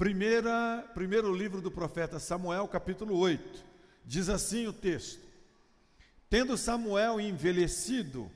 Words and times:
Primeira, 0.00 0.82
primeiro 0.94 1.30
livro 1.30 1.60
do 1.60 1.70
profeta 1.70 2.18
Samuel, 2.18 2.66
capítulo 2.66 3.18
8. 3.18 3.62
Diz 4.02 4.30
assim 4.30 4.66
o 4.66 4.72
texto: 4.72 5.20
Tendo 6.30 6.56
Samuel 6.56 7.20
envelhecido, 7.20 8.30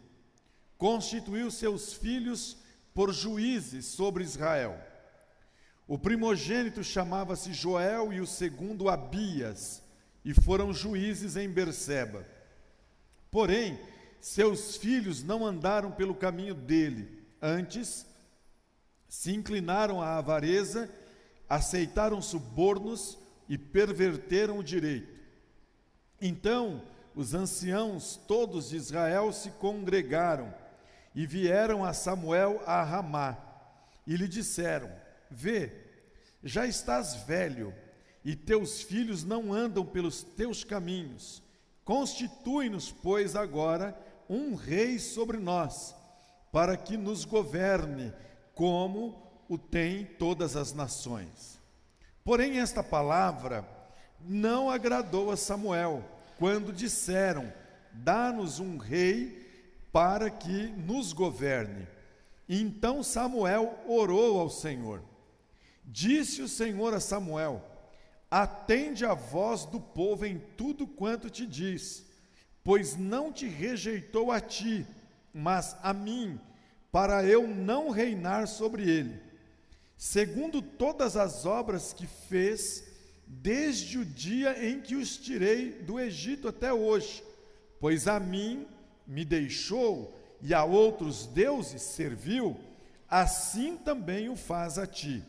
constituiu 0.76 1.50
seus 1.50 1.94
filhos 1.94 2.58
por 2.92 3.14
juízes 3.14 3.86
sobre 3.86 4.22
Israel. 4.22 4.78
O 5.88 5.98
primogênito 5.98 6.84
chamava-se 6.84 7.54
Joel 7.54 8.12
e 8.12 8.20
o 8.20 8.26
segundo 8.26 8.90
Abias, 8.90 9.82
e 10.22 10.34
foram 10.34 10.70
juízes 10.70 11.34
em 11.34 11.48
Berseba. 11.48 12.28
Porém, 13.30 13.80
seus 14.20 14.76
filhos 14.76 15.22
não 15.22 15.46
andaram 15.46 15.90
pelo 15.90 16.14
caminho 16.14 16.54
dele, 16.54 17.26
antes 17.40 18.04
se 19.08 19.32
inclinaram 19.34 20.02
à 20.02 20.18
avareza, 20.18 20.90
aceitaram 21.48 22.20
subornos 22.22 23.18
e 23.48 23.58
perverteram 23.58 24.58
o 24.58 24.64
direito. 24.64 25.12
Então, 26.20 26.82
os 27.14 27.34
anciãos 27.34 28.16
todos 28.26 28.70
de 28.70 28.76
Israel 28.76 29.32
se 29.32 29.50
congregaram 29.50 30.52
e 31.14 31.26
vieram 31.26 31.84
a 31.84 31.92
Samuel 31.92 32.62
a 32.66 32.82
Ramá 32.82 33.38
e 34.06 34.16
lhe 34.16 34.26
disseram: 34.26 34.90
Vê, 35.30 35.72
já 36.42 36.66
estás 36.66 37.14
velho 37.14 37.74
e 38.24 38.34
teus 38.34 38.82
filhos 38.82 39.22
não 39.22 39.52
andam 39.52 39.84
pelos 39.84 40.22
teus 40.22 40.64
caminhos. 40.64 41.42
Constitui-nos, 41.84 42.90
pois, 42.90 43.36
agora 43.36 43.96
um 44.28 44.54
rei 44.54 44.98
sobre 44.98 45.36
nós, 45.36 45.94
para 46.50 46.76
que 46.76 46.96
nos 46.96 47.24
governe, 47.24 48.12
como 48.54 49.23
o 49.48 49.58
tem 49.58 50.04
todas 50.04 50.56
as 50.56 50.72
nações. 50.72 51.60
Porém, 52.24 52.58
esta 52.58 52.82
palavra 52.82 53.68
não 54.20 54.70
agradou 54.70 55.30
a 55.30 55.36
Samuel, 55.36 56.04
quando 56.38 56.72
disseram: 56.72 57.52
Dá-nos 57.92 58.58
um 58.58 58.76
rei 58.76 59.44
para 59.92 60.30
que 60.30 60.68
nos 60.68 61.12
governe. 61.12 61.86
Então 62.48 63.02
Samuel 63.02 63.78
orou 63.86 64.40
ao 64.40 64.50
Senhor. 64.50 65.02
Disse 65.84 66.42
o 66.42 66.48
Senhor 66.48 66.92
a 66.94 67.00
Samuel: 67.00 67.62
Atende 68.30 69.04
a 69.04 69.14
voz 69.14 69.64
do 69.64 69.80
povo 69.80 70.26
em 70.26 70.38
tudo 70.56 70.86
quanto 70.86 71.30
te 71.30 71.46
diz, 71.46 72.04
pois 72.64 72.96
não 72.96 73.32
te 73.32 73.46
rejeitou 73.46 74.32
a 74.32 74.40
ti, 74.40 74.86
mas 75.32 75.76
a 75.82 75.92
mim, 75.92 76.40
para 76.90 77.24
eu 77.24 77.46
não 77.46 77.90
reinar 77.90 78.48
sobre 78.48 78.88
ele. 78.88 79.22
Segundo 79.96 80.60
todas 80.60 81.16
as 81.16 81.46
obras 81.46 81.92
que 81.92 82.06
fez, 82.06 82.84
desde 83.26 83.98
o 83.98 84.04
dia 84.04 84.66
em 84.66 84.80
que 84.80 84.96
os 84.96 85.16
tirei 85.16 85.70
do 85.70 85.98
Egito 85.98 86.48
até 86.48 86.72
hoje, 86.72 87.22
pois 87.80 88.06
a 88.06 88.18
mim 88.20 88.66
me 89.06 89.24
deixou 89.24 90.14
e 90.40 90.52
a 90.52 90.64
outros 90.64 91.26
deuses 91.26 91.82
serviu, 91.82 92.58
assim 93.08 93.76
também 93.76 94.28
o 94.28 94.36
faz 94.36 94.78
a 94.78 94.86
ti. 94.86 95.22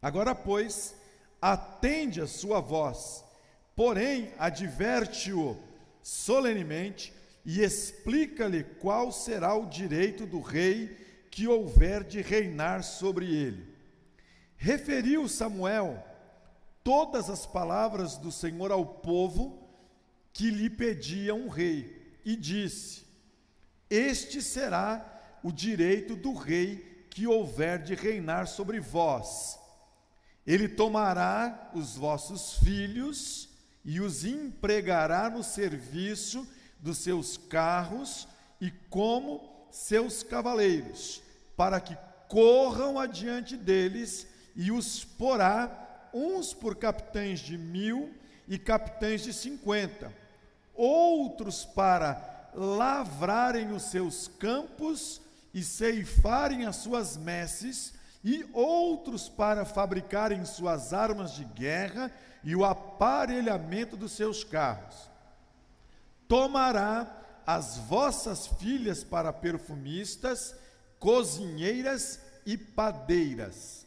Agora, 0.00 0.34
pois, 0.34 0.94
atende 1.40 2.20
a 2.20 2.26
sua 2.26 2.60
voz, 2.60 3.24
porém 3.76 4.32
adverte-o 4.38 5.56
solenemente 6.02 7.12
e 7.44 7.60
explica-lhe 7.60 8.64
qual 8.64 9.12
será 9.12 9.54
o 9.54 9.66
direito 9.66 10.26
do 10.26 10.40
rei 10.40 10.96
que 11.38 11.46
houver 11.46 12.02
de 12.02 12.20
reinar 12.20 12.82
sobre 12.82 13.32
ele. 13.32 13.72
Referiu 14.56 15.28
Samuel 15.28 16.04
todas 16.82 17.30
as 17.30 17.46
palavras 17.46 18.16
do 18.16 18.32
Senhor 18.32 18.72
ao 18.72 18.84
povo 18.84 19.70
que 20.32 20.50
lhe 20.50 20.68
pedia 20.68 21.32
um 21.36 21.46
rei, 21.48 22.18
e 22.24 22.34
disse: 22.34 23.04
Este 23.88 24.42
será 24.42 25.38
o 25.40 25.52
direito 25.52 26.16
do 26.16 26.34
rei 26.34 27.06
que 27.08 27.24
houver 27.24 27.82
de 27.84 27.94
reinar 27.94 28.48
sobre 28.48 28.80
vós 28.80 29.58
ele 30.48 30.66
tomará 30.66 31.70
os 31.74 31.94
vossos 31.94 32.54
filhos 32.54 33.50
e 33.84 34.00
os 34.00 34.24
empregará 34.24 35.28
no 35.28 35.44
serviço 35.44 36.48
dos 36.80 36.96
seus 36.96 37.36
carros 37.36 38.26
e 38.58 38.70
como 38.88 39.68
seus 39.70 40.22
cavaleiros, 40.22 41.22
para 41.58 41.80
que 41.80 41.98
corram 42.28 43.00
adiante 43.00 43.56
deles 43.56 44.28
e 44.54 44.70
os 44.70 45.04
porá 45.04 46.08
uns 46.14 46.54
por 46.54 46.76
capitães 46.76 47.40
de 47.40 47.58
mil 47.58 48.14
e 48.46 48.56
capitães 48.56 49.24
de 49.24 49.32
cinquenta, 49.32 50.14
outros 50.72 51.64
para 51.64 52.50
lavrarem 52.54 53.72
os 53.72 53.82
seus 53.82 54.28
campos 54.28 55.20
e 55.52 55.64
ceifarem 55.64 56.64
as 56.64 56.76
suas 56.76 57.16
messes 57.16 57.92
e 58.22 58.46
outros 58.52 59.28
para 59.28 59.64
fabricarem 59.64 60.44
suas 60.44 60.92
armas 60.92 61.32
de 61.32 61.44
guerra 61.44 62.12
e 62.44 62.54
o 62.54 62.64
aparelhamento 62.64 63.96
dos 63.96 64.12
seus 64.12 64.44
carros. 64.44 65.10
Tomará 66.28 67.16
as 67.44 67.78
vossas 67.78 68.46
filhas 68.46 69.02
para 69.02 69.32
perfumistas, 69.32 70.54
cozinheiras 70.98 72.20
e 72.44 72.56
padeiras. 72.56 73.86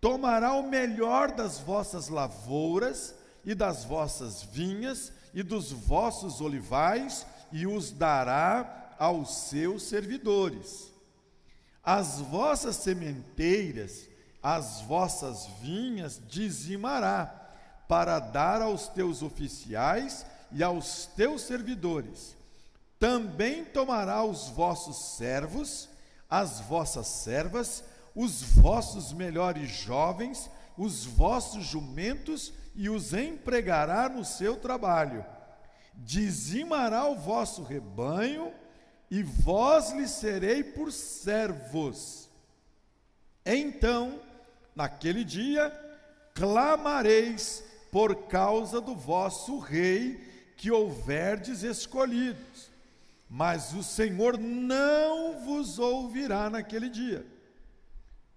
Tomará 0.00 0.54
o 0.54 0.68
melhor 0.68 1.32
das 1.32 1.58
vossas 1.58 2.08
lavouras 2.08 3.14
e 3.44 3.54
das 3.54 3.84
vossas 3.84 4.42
vinhas 4.42 5.12
e 5.32 5.42
dos 5.42 5.70
vossos 5.70 6.40
olivais 6.40 7.26
e 7.52 7.66
os 7.66 7.90
dará 7.90 8.94
aos 8.98 9.34
seus 9.48 9.84
servidores 9.84 10.92
as 11.82 12.20
vossas 12.20 12.76
sementeiras, 12.76 14.08
as 14.42 14.82
vossas 14.82 15.46
vinhas 15.60 16.20
dizimará, 16.28 17.38
para 17.88 18.20
dar 18.20 18.62
aos 18.62 18.88
teus 18.88 19.22
oficiais 19.22 20.24
e 20.52 20.62
aos 20.62 21.06
teus 21.06 21.42
servidores. 21.42 22.36
Também 22.98 23.64
tomará 23.64 24.22
os 24.22 24.48
vossos 24.48 25.16
servos, 25.16 25.88
as 26.32 26.60
vossas 26.60 27.08
servas, 27.08 27.84
os 28.14 28.42
vossos 28.42 29.12
melhores 29.12 29.68
jovens, 29.68 30.48
os 30.78 31.04
vossos 31.04 31.62
jumentos 31.62 32.54
e 32.74 32.88
os 32.88 33.12
empregará 33.12 34.08
no 34.08 34.24
seu 34.24 34.56
trabalho. 34.56 35.26
Dizimará 35.92 37.04
o 37.04 37.16
vosso 37.16 37.62
rebanho 37.62 38.50
e 39.10 39.22
vós 39.22 39.92
lhe 39.92 40.08
serei 40.08 40.64
por 40.64 40.90
servos. 40.90 42.30
Então, 43.44 44.18
naquele 44.74 45.24
dia, 45.24 45.70
clamareis 46.34 47.62
por 47.90 48.26
causa 48.28 48.80
do 48.80 48.94
vosso 48.94 49.58
rei 49.58 50.54
que 50.56 50.70
houverdes 50.70 51.62
escolhidos. 51.62 52.51
Mas 53.34 53.72
o 53.72 53.82
Senhor 53.82 54.36
não 54.36 55.40
vos 55.42 55.78
ouvirá 55.78 56.50
naquele 56.50 56.90
dia. 56.90 57.26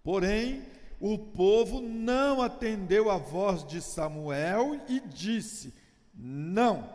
Porém, 0.01 0.66
o 1.01 1.17
povo 1.17 1.81
não 1.81 2.41
atendeu 2.41 3.11
a 3.11 3.17
voz 3.17 3.67
de 3.67 3.81
Samuel 3.81 4.79
e 4.88 5.01
disse: 5.01 5.73
Não, 6.13 6.89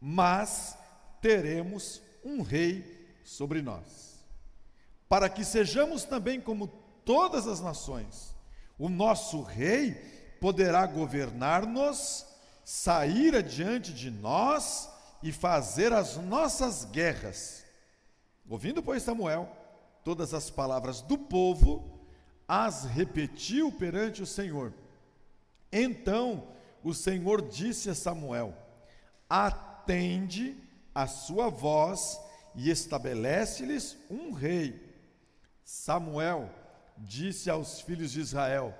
mas 0.00 0.78
teremos 1.20 2.00
um 2.24 2.40
rei 2.40 3.06
sobre 3.22 3.60
nós, 3.60 4.24
para 5.10 5.28
que 5.28 5.44
sejamos 5.44 6.04
também 6.04 6.40
como 6.40 6.68
todas 7.04 7.46
as 7.46 7.60
nações. 7.60 8.34
O 8.78 8.88
nosso 8.88 9.42
rei 9.42 9.92
poderá 10.40 10.86
governar-nos, 10.86 12.24
sair 12.64 13.36
adiante 13.36 13.92
de 13.92 14.10
nós 14.10 14.88
e 15.22 15.32
fazer 15.32 15.92
as 15.92 16.16
nossas 16.16 16.84
guerras. 16.84 17.64
Ouvindo, 18.48 18.82
pois, 18.82 19.02
Samuel 19.02 19.58
todas 20.08 20.32
as 20.32 20.48
palavras 20.48 21.02
do 21.02 21.18
povo, 21.18 22.00
as 22.48 22.84
repetiu 22.84 23.70
perante 23.70 24.22
o 24.22 24.26
Senhor. 24.26 24.72
Então 25.70 26.48
o 26.82 26.94
Senhor 26.94 27.42
disse 27.42 27.90
a 27.90 27.94
Samuel: 27.94 28.54
Atende 29.28 30.56
a 30.94 31.06
sua 31.06 31.50
voz 31.50 32.18
e 32.54 32.70
estabelece-lhes 32.70 33.98
um 34.08 34.32
rei. 34.32 34.82
Samuel 35.62 36.48
disse 36.96 37.50
aos 37.50 37.82
filhos 37.82 38.12
de 38.12 38.20
Israel: 38.20 38.74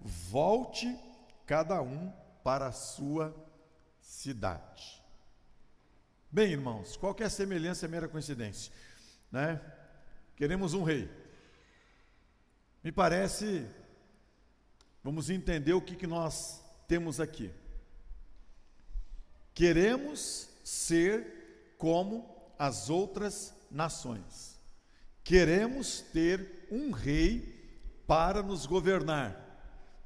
Volte 0.00 0.98
cada 1.44 1.82
um 1.82 2.10
para 2.42 2.68
a 2.68 2.72
sua 2.72 3.34
cidade. 4.00 4.99
Bem, 6.32 6.52
irmãos, 6.52 6.96
qualquer 6.96 7.30
semelhança 7.30 7.86
é 7.86 7.88
mera 7.88 8.08
coincidência, 8.08 8.72
né? 9.30 9.60
Queremos 10.36 10.74
um 10.74 10.82
rei. 10.82 11.10
Me 12.82 12.92
parece 12.92 13.66
Vamos 15.02 15.30
entender 15.30 15.72
o 15.72 15.80
que, 15.80 15.96
que 15.96 16.06
nós 16.06 16.62
temos 16.86 17.20
aqui. 17.20 17.50
Queremos 19.54 20.48
ser 20.62 21.74
como 21.78 22.52
as 22.58 22.90
outras 22.90 23.54
nações. 23.70 24.60
Queremos 25.24 26.02
ter 26.12 26.68
um 26.70 26.90
rei 26.90 27.58
para 28.06 28.42
nos 28.42 28.66
governar, 28.66 29.36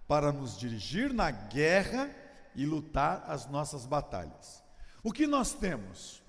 para 0.07 0.31
nos 0.31 0.57
dirigir 0.57 1.13
na 1.13 1.31
guerra 1.31 2.09
e 2.55 2.65
lutar 2.65 3.25
as 3.27 3.47
nossas 3.47 3.85
batalhas. 3.85 4.63
O 5.05 5.13
que 5.13 5.27
nós 5.27 5.53
temos? 5.53 6.23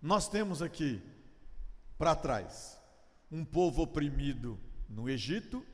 Nós 0.00 0.28
temos 0.28 0.62
aqui 0.62 1.02
para 1.98 2.14
trás 2.14 2.80
um 3.32 3.44
povo 3.44 3.82
oprimido 3.82 4.56
no 4.88 5.10
Egito, 5.10 5.66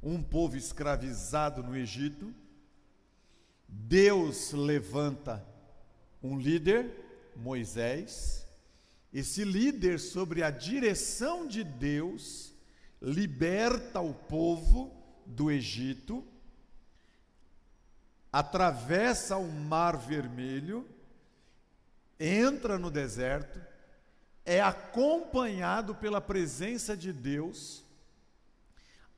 um 0.00 0.22
povo 0.22 0.56
escravizado 0.56 1.64
no 1.64 1.76
Egito. 1.76 2.32
Deus 3.66 4.52
levanta 4.52 5.44
um 6.22 6.38
líder, 6.38 7.32
Moisés. 7.34 8.46
Esse 9.12 9.42
líder, 9.42 9.98
sobre 9.98 10.44
a 10.44 10.50
direção 10.50 11.44
de 11.44 11.64
Deus, 11.64 12.54
liberta 13.02 14.00
o 14.00 14.14
povo 14.14 14.94
do 15.26 15.50
Egito, 15.50 16.24
atravessa 18.34 19.36
o 19.36 19.46
Mar 19.48 19.96
Vermelho, 19.96 20.84
entra 22.18 22.80
no 22.80 22.90
deserto, 22.90 23.60
é 24.44 24.60
acompanhado 24.60 25.94
pela 25.94 26.20
presença 26.20 26.96
de 26.96 27.12
Deus 27.12 27.84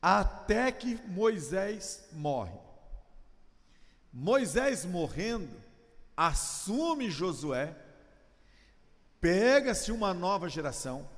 até 0.03 0.71
que 0.71 1.01
Moisés 1.09 2.07
morre. 2.13 2.59
Moisés 4.13 4.85
morrendo, 4.85 5.63
assume 6.15 7.11
Josué, 7.11 7.75
pega-se 9.19 9.91
uma 9.93 10.13
nova 10.13 10.47
geração, 10.47 11.09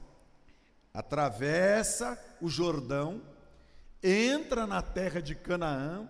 atravessa 0.95 2.17
o 2.41 2.49
Jordão, 2.49 3.21
entra 4.01 4.69
na 4.69 4.83
terra 4.83 5.21
de 5.21 5.35
Canaã, 5.35 6.09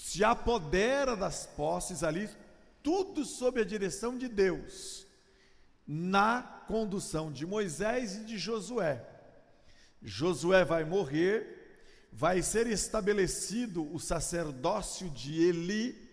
se 0.00 0.22
apodera 0.22 1.16
das 1.16 1.44
posses 1.44 2.04
ali, 2.04 2.30
tudo 2.84 3.24
sob 3.24 3.60
a 3.60 3.64
direção 3.64 4.16
de 4.16 4.28
Deus 4.28 5.04
na 5.84 6.40
condução 6.68 7.32
de 7.32 7.44
Moisés 7.44 8.16
e 8.16 8.24
de 8.24 8.38
Josué. 8.38 9.04
Josué 10.00 10.64
vai 10.64 10.84
morrer, 10.84 12.08
vai 12.12 12.42
ser 12.42 12.68
estabelecido 12.68 13.92
o 13.92 13.98
sacerdócio 13.98 15.10
de 15.10 15.42
Eli. 15.42 16.08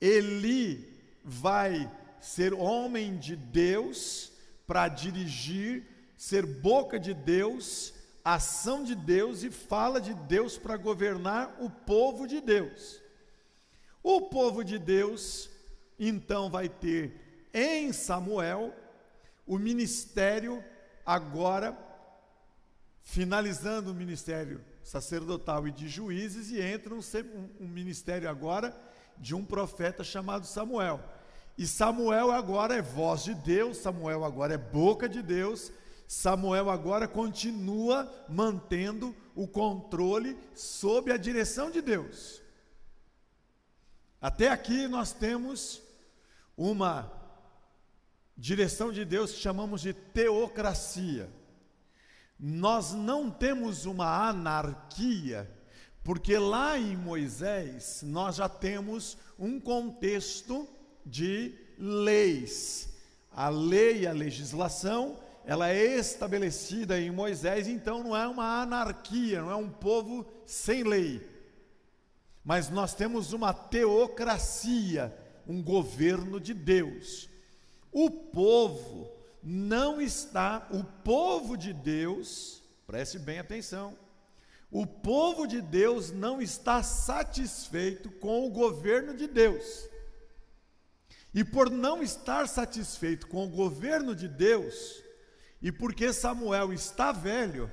Eli 0.00 0.90
vai 1.22 1.90
ser 2.18 2.54
homem 2.54 3.18
de 3.18 3.36
Deus 3.36 4.32
para 4.66 4.88
dirigir, 4.88 5.86
ser 6.16 6.46
boca 6.46 6.98
de 6.98 7.12
Deus, 7.12 7.93
ação 8.24 8.82
de 8.82 8.94
Deus 8.94 9.42
e 9.42 9.50
fala 9.50 10.00
de 10.00 10.14
Deus 10.14 10.56
para 10.56 10.76
governar 10.78 11.56
o 11.60 11.68
povo 11.68 12.26
de 12.26 12.40
Deus. 12.40 13.02
O 14.02 14.22
povo 14.22 14.64
de 14.64 14.78
Deus 14.78 15.50
então 15.98 16.50
vai 16.50 16.68
ter 16.68 17.48
em 17.52 17.92
Samuel, 17.92 18.74
o 19.46 19.58
ministério 19.58 20.64
agora, 21.04 21.76
finalizando 23.00 23.92
o 23.92 23.94
ministério 23.94 24.64
sacerdotal 24.82 25.68
e 25.68 25.70
de 25.70 25.88
juízes, 25.88 26.50
e 26.50 26.60
entra 26.60 26.94
um, 26.94 27.00
um, 27.60 27.68
ministério 27.68 28.28
agora 28.28 28.76
de 29.16 29.34
um 29.34 29.44
profeta 29.44 30.02
chamado 30.02 30.46
Samuel. 30.46 31.00
E 31.56 31.66
Samuel 31.66 32.32
agora 32.32 32.74
é 32.74 32.82
voz 32.82 33.22
de 33.22 33.34
Deus, 33.34 33.76
Samuel 33.76 34.24
agora 34.24 34.54
é 34.54 34.58
boca 34.58 35.08
de 35.08 35.22
Deus, 35.22 35.70
Samuel 36.06 36.70
agora 36.70 37.08
continua 37.08 38.10
mantendo 38.28 39.14
o 39.34 39.46
controle 39.48 40.38
sob 40.54 41.10
a 41.10 41.16
direção 41.16 41.70
de 41.70 41.80
Deus. 41.80 42.42
Até 44.20 44.48
aqui 44.48 44.86
nós 44.86 45.12
temos 45.12 45.82
uma 46.56 47.12
direção 48.36 48.92
de 48.92 49.04
Deus 49.04 49.32
que 49.32 49.40
chamamos 49.40 49.80
de 49.80 49.92
teocracia. 49.92 51.28
Nós 52.38 52.92
não 52.92 53.30
temos 53.30 53.86
uma 53.86 54.28
anarquia, 54.28 55.50
porque 56.02 56.36
lá 56.36 56.78
em 56.78 56.96
Moisés 56.96 58.02
nós 58.02 58.36
já 58.36 58.48
temos 58.48 59.16
um 59.38 59.60
contexto 59.60 60.68
de 61.04 61.54
leis. 61.78 62.88
A 63.30 63.48
lei, 63.48 64.06
a 64.06 64.12
legislação, 64.12 65.18
ela 65.46 65.68
é 65.68 65.98
estabelecida 65.98 66.98
em 66.98 67.10
Moisés, 67.10 67.68
então 67.68 68.02
não 68.02 68.16
é 68.16 68.26
uma 68.26 68.62
anarquia, 68.62 69.42
não 69.42 69.50
é 69.50 69.56
um 69.56 69.68
povo 69.68 70.26
sem 70.46 70.82
lei. 70.82 71.20
Mas 72.42 72.70
nós 72.70 72.94
temos 72.94 73.32
uma 73.32 73.52
teocracia, 73.52 75.14
um 75.46 75.62
governo 75.62 76.40
de 76.40 76.54
Deus. 76.54 77.28
O 77.92 78.10
povo 78.10 79.10
não 79.42 80.00
está, 80.00 80.66
o 80.70 80.82
povo 80.82 81.56
de 81.56 81.74
Deus, 81.74 82.62
preste 82.86 83.18
bem 83.18 83.38
atenção, 83.38 83.96
o 84.70 84.86
povo 84.86 85.46
de 85.46 85.60
Deus 85.60 86.10
não 86.10 86.40
está 86.40 86.82
satisfeito 86.82 88.10
com 88.10 88.46
o 88.46 88.50
governo 88.50 89.14
de 89.14 89.28
Deus. 89.28 89.88
E 91.34 91.44
por 91.44 91.70
não 91.70 92.02
estar 92.02 92.48
satisfeito 92.48 93.26
com 93.26 93.44
o 93.44 93.50
governo 93.50 94.14
de 94.14 94.26
Deus, 94.26 95.03
e 95.64 95.72
porque 95.72 96.12
Samuel 96.12 96.74
está 96.74 97.10
velho, 97.10 97.72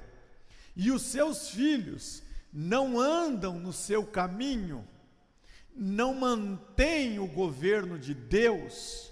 e 0.73 0.93
os 0.93 1.01
seus 1.01 1.49
filhos 1.49 2.23
não 2.53 2.97
andam 2.97 3.59
no 3.59 3.73
seu 3.73 4.05
caminho, 4.05 4.87
não 5.75 6.13
mantêm 6.13 7.19
o 7.19 7.27
governo 7.27 7.99
de 7.99 8.13
Deus, 8.13 9.11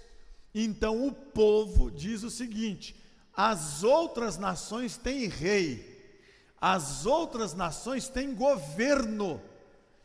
então 0.54 1.06
o 1.06 1.12
povo 1.12 1.90
diz 1.90 2.22
o 2.22 2.30
seguinte: 2.30 2.96
as 3.36 3.84
outras 3.84 4.38
nações 4.38 4.96
têm 4.96 5.28
rei, 5.28 6.16
as 6.58 7.04
outras 7.04 7.52
nações 7.52 8.08
têm 8.08 8.34
governo, 8.34 9.42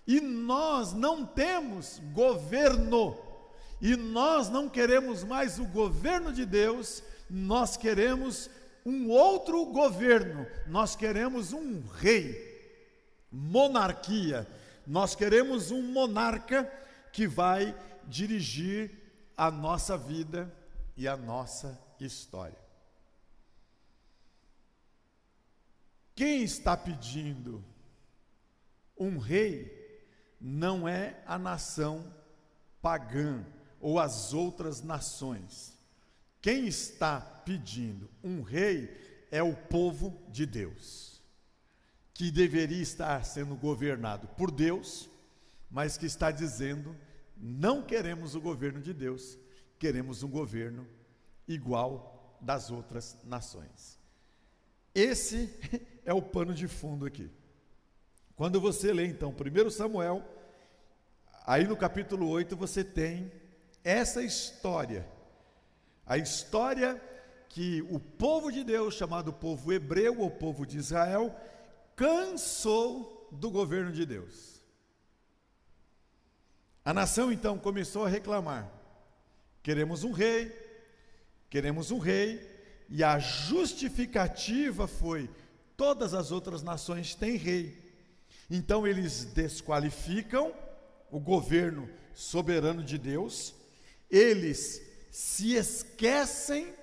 e 0.05 0.19
nós 0.19 0.91
não 0.91 1.25
temos 1.25 2.01
governo, 2.11 3.17
e 3.81 3.95
nós 3.95 4.49
não 4.49 4.67
queremos 4.67 5.23
mais 5.23 5.59
o 5.59 5.65
governo 5.65 6.33
de 6.33 6.45
Deus, 6.45 7.01
nós 7.29 7.77
queremos 7.77 8.49
um 8.85 9.09
outro 9.09 9.65
governo, 9.65 10.45
nós 10.67 10.95
queremos 10.95 11.53
um 11.53 11.81
rei, 11.87 12.53
monarquia, 13.31 14.47
nós 14.85 15.15
queremos 15.15 15.71
um 15.71 15.81
monarca 15.81 16.71
que 17.11 17.27
vai 17.27 17.75
dirigir 18.07 18.91
a 19.35 19.49
nossa 19.49 19.97
vida 19.97 20.53
e 20.95 21.07
a 21.07 21.17
nossa 21.17 21.79
história. 21.99 22.63
Quem 26.13 26.43
está 26.43 26.77
pedindo 26.77 27.63
um 28.97 29.17
rei 29.17 29.83
não 30.39 30.87
é 30.87 31.21
a 31.25 31.37
nação 31.37 32.13
pagã 32.81 33.43
ou 33.81 33.99
as 33.99 34.31
outras 34.31 34.81
nações. 34.81 35.74
Quem 36.45 36.67
está 36.67 37.19
pedindo 37.19 38.07
um 38.23 38.43
rei 38.43 39.25
é 39.31 39.41
o 39.41 39.55
povo 39.55 40.15
de 40.29 40.45
Deus, 40.45 41.19
que 42.13 42.29
deveria 42.29 42.83
estar 42.83 43.25
sendo 43.25 43.55
governado 43.55 44.27
por 44.27 44.51
Deus, 44.51 45.09
mas 45.71 45.97
que 45.97 46.05
está 46.05 46.29
dizendo 46.29 46.95
não 47.35 47.81
queremos 47.81 48.35
o 48.35 48.39
governo 48.39 48.79
de 48.79 48.93
Deus, 48.93 49.39
queremos 49.79 50.21
um 50.21 50.29
governo 50.29 50.87
igual 51.47 52.37
das 52.39 52.69
outras 52.69 53.17
nações. 53.23 53.97
Esse 54.93 55.51
é 56.05 56.13
o 56.13 56.21
pano 56.21 56.53
de 56.53 56.67
fundo 56.67 57.07
aqui. 57.07 57.27
Quando 58.35 58.61
você 58.61 58.93
lê 58.93 59.07
então 59.07 59.33
1 59.33 59.69
Samuel, 59.71 60.23
aí 61.43 61.65
no 61.65 61.75
capítulo 61.75 62.29
8 62.29 62.55
você 62.55 62.83
tem 62.83 63.31
essa 63.83 64.21
história. 64.21 65.14
A 66.05 66.17
história 66.17 67.01
que 67.49 67.81
o 67.89 67.99
povo 67.99 68.51
de 68.51 68.63
Deus, 68.63 68.95
chamado 68.95 69.31
povo 69.31 69.71
hebreu 69.71 70.19
ou 70.19 70.29
povo 70.29 70.65
de 70.65 70.77
Israel, 70.77 71.33
cansou 71.95 73.27
do 73.31 73.49
governo 73.49 73.91
de 73.91 74.05
Deus. 74.05 74.61
A 76.83 76.93
nação 76.93 77.31
então 77.31 77.57
começou 77.57 78.05
a 78.05 78.09
reclamar: 78.09 78.71
queremos 79.63 80.03
um 80.03 80.11
rei, 80.11 80.53
queremos 81.49 81.89
um 81.89 81.97
rei, 81.97 82.45
e 82.89 83.03
a 83.03 83.17
justificativa 83.17 84.87
foi: 84.87 85.29
todas 85.75 86.13
as 86.13 86.31
outras 86.31 86.61
nações 86.61 87.15
têm 87.15 87.37
rei, 87.37 87.75
Então 88.49 88.85
eles 88.85 89.25
desqualificam 89.25 90.53
o 91.09 91.19
governo 91.19 91.89
soberano 92.13 92.83
de 92.83 92.97
Deus, 92.97 93.55
eles 94.09 94.84
se 95.15 95.53
esquecem 95.55 96.75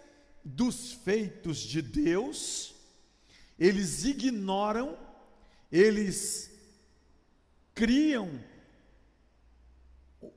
dos 0.43 0.91
feitos 0.91 1.59
de 1.59 1.83
Deus, 1.83 2.75
eles 3.59 4.07
ignoram, 4.07 4.99
eles 5.71 6.51
criam, 7.75 8.43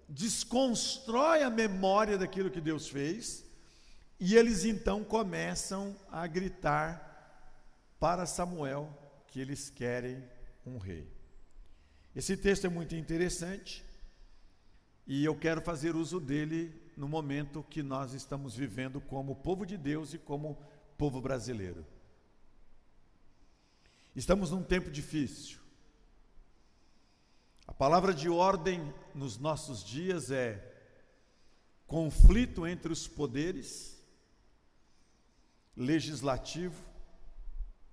desconstrói 0.10 1.42
a 1.42 1.50
memória 1.50 2.18
daquilo 2.18 2.52
que 2.52 2.60
Deus 2.60 2.90
fez, 2.90 3.46
e 4.20 4.36
eles 4.36 4.66
então 4.66 5.02
começam 5.02 5.96
a 6.12 6.28
gritar 6.28 7.02
para 7.98 8.25
Samuel 8.25 8.94
que 9.28 9.40
eles 9.40 9.70
querem 9.70 10.22
um 10.66 10.78
rei. 10.78 11.10
Esse 12.14 12.36
texto 12.36 12.66
é 12.66 12.70
muito 12.70 12.94
interessante 12.94 13.86
e 15.08 15.24
eu 15.24 15.34
quero 15.34 15.62
fazer 15.62 15.96
uso 15.96 16.20
dele 16.20 16.84
no 16.96 17.08
momento 17.08 17.64
que 17.64 17.84
nós 17.84 18.14
estamos 18.14 18.56
vivendo 18.56 19.02
como 19.02 19.36
povo 19.36 19.66
de 19.66 19.78
Deus 19.78 20.14
e 20.14 20.18
como 20.18 20.58
povo 20.98 21.22
brasileiro. 21.22 21.86
Estamos 24.16 24.52
num 24.52 24.64
tempo 24.64 24.90
difícil. 24.90 25.60
A 27.68 27.74
palavra 27.74 28.14
de 28.14 28.30
ordem 28.30 28.94
nos 29.14 29.38
nossos 29.38 29.84
dias 29.84 30.32
é 30.32 30.74
conflito 31.86 32.66
entre 32.66 32.94
os 32.94 33.08
poderes, 33.08 34.02
legislativo, 35.75 36.82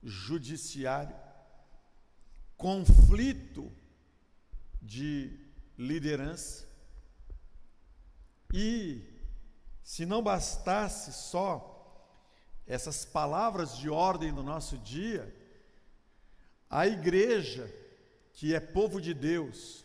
judiciário, 0.02 1.16
conflito 2.56 3.72
de 4.80 5.38
liderança, 5.76 6.68
e 8.52 9.02
se 9.82 10.04
não 10.04 10.22
bastasse 10.22 11.12
só 11.12 11.70
essas 12.66 13.04
palavras 13.04 13.76
de 13.76 13.88
ordem 13.88 14.32
do 14.32 14.42
nosso 14.42 14.78
dia, 14.78 15.34
a 16.68 16.86
igreja, 16.86 17.72
que 18.32 18.54
é 18.54 18.60
povo 18.60 19.00
de 19.00 19.12
Deus 19.12 19.84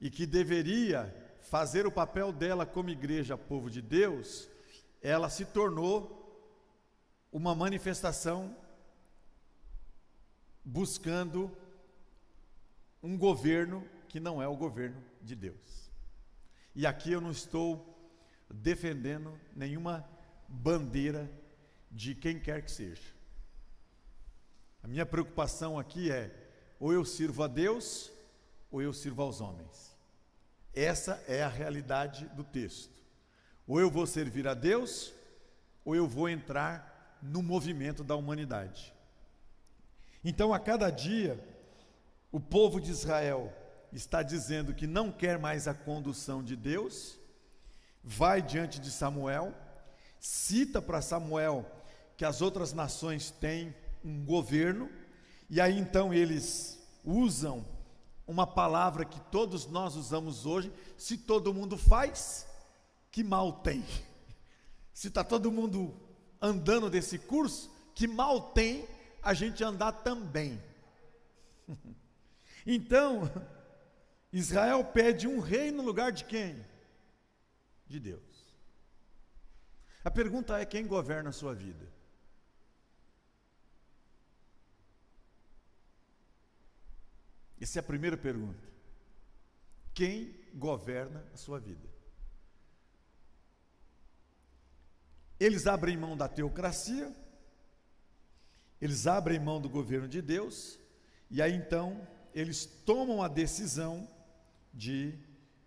e 0.00 0.10
que 0.10 0.26
deveria 0.26 1.14
fazer 1.42 1.86
o 1.86 1.92
papel 1.92 2.32
dela 2.32 2.66
como 2.66 2.90
igreja, 2.90 3.36
povo 3.36 3.70
de 3.70 3.82
Deus, 3.82 4.48
ela 5.02 5.28
se 5.28 5.44
tornou 5.44 6.16
uma 7.32 7.54
manifestação 7.54 8.56
buscando 10.64 11.50
um 13.02 13.16
governo 13.16 13.86
que 14.08 14.20
não 14.20 14.42
é 14.42 14.48
o 14.48 14.56
governo 14.56 15.02
de 15.22 15.34
Deus. 15.34 15.90
E 16.74 16.86
aqui 16.86 17.12
eu 17.12 17.20
não 17.20 17.30
estou 17.30 17.89
defendendo 18.52 19.38
nenhuma 19.54 20.08
bandeira 20.48 21.30
de 21.90 22.14
quem 22.14 22.38
quer 22.38 22.62
que 22.62 22.70
seja. 22.70 23.02
A 24.82 24.88
minha 24.88 25.06
preocupação 25.06 25.78
aqui 25.78 26.10
é: 26.10 26.34
ou 26.78 26.92
eu 26.92 27.04
sirvo 27.04 27.42
a 27.42 27.46
Deus, 27.46 28.10
ou 28.70 28.80
eu 28.82 28.92
sirvo 28.92 29.22
aos 29.22 29.40
homens. 29.40 29.96
Essa 30.74 31.22
é 31.26 31.42
a 31.42 31.48
realidade 31.48 32.26
do 32.28 32.44
texto. 32.44 32.98
Ou 33.66 33.80
eu 33.80 33.90
vou 33.90 34.06
servir 34.06 34.48
a 34.48 34.54
Deus, 34.54 35.12
ou 35.84 35.94
eu 35.94 36.06
vou 36.06 36.28
entrar 36.28 37.18
no 37.22 37.42
movimento 37.42 38.02
da 38.02 38.16
humanidade. 38.16 38.94
Então, 40.24 40.52
a 40.52 40.58
cada 40.58 40.90
dia, 40.90 41.38
o 42.32 42.40
povo 42.40 42.80
de 42.80 42.90
Israel 42.90 43.52
está 43.92 44.22
dizendo 44.22 44.74
que 44.74 44.86
não 44.86 45.10
quer 45.10 45.38
mais 45.38 45.66
a 45.66 45.74
condução 45.74 46.42
de 46.42 46.56
Deus, 46.56 47.19
vai 48.02 48.42
diante 48.42 48.80
de 48.80 48.90
Samuel, 48.90 49.54
cita 50.18 50.80
para 50.80 51.02
Samuel 51.02 51.64
que 52.16 52.24
as 52.24 52.42
outras 52.42 52.72
nações 52.72 53.30
têm 53.30 53.74
um 54.04 54.24
governo, 54.24 54.90
e 55.48 55.60
aí 55.60 55.78
então 55.78 56.12
eles 56.12 56.78
usam 57.04 57.64
uma 58.26 58.46
palavra 58.46 59.04
que 59.04 59.20
todos 59.30 59.66
nós 59.66 59.96
usamos 59.96 60.46
hoje: 60.46 60.72
se 60.96 61.16
todo 61.16 61.54
mundo 61.54 61.76
faz, 61.76 62.46
que 63.10 63.24
mal 63.24 63.52
tem. 63.54 63.84
Se 64.92 65.08
está 65.08 65.24
todo 65.24 65.50
mundo 65.50 65.94
andando 66.42 66.90
desse 66.90 67.18
curso, 67.18 67.70
que 67.94 68.06
mal 68.06 68.52
tem 68.52 68.86
a 69.22 69.32
gente 69.32 69.64
andar 69.64 69.92
também. 69.92 70.60
Então, 72.66 73.22
Israel 74.30 74.84
pede 74.84 75.26
um 75.26 75.40
rei 75.40 75.70
no 75.70 75.82
lugar 75.82 76.12
de 76.12 76.26
quem? 76.26 76.62
De 77.90 77.98
Deus. 77.98 78.54
A 80.04 80.10
pergunta 80.12 80.60
é: 80.60 80.64
quem 80.64 80.86
governa 80.86 81.30
a 81.30 81.32
sua 81.32 81.52
vida? 81.52 81.92
Essa 87.60 87.78
é 87.78 87.80
a 87.80 87.82
primeira 87.82 88.16
pergunta. 88.16 88.64
Quem 89.92 90.32
governa 90.54 91.28
a 91.34 91.36
sua 91.36 91.58
vida? 91.58 91.86
Eles 95.40 95.66
abrem 95.66 95.96
mão 95.96 96.16
da 96.16 96.28
teocracia, 96.28 97.12
eles 98.80 99.08
abrem 99.08 99.40
mão 99.40 99.60
do 99.60 99.68
governo 99.68 100.06
de 100.06 100.22
Deus, 100.22 100.78
e 101.28 101.42
aí 101.42 101.54
então 101.54 102.06
eles 102.32 102.64
tomam 102.64 103.20
a 103.20 103.26
decisão 103.26 104.08
de 104.72 105.18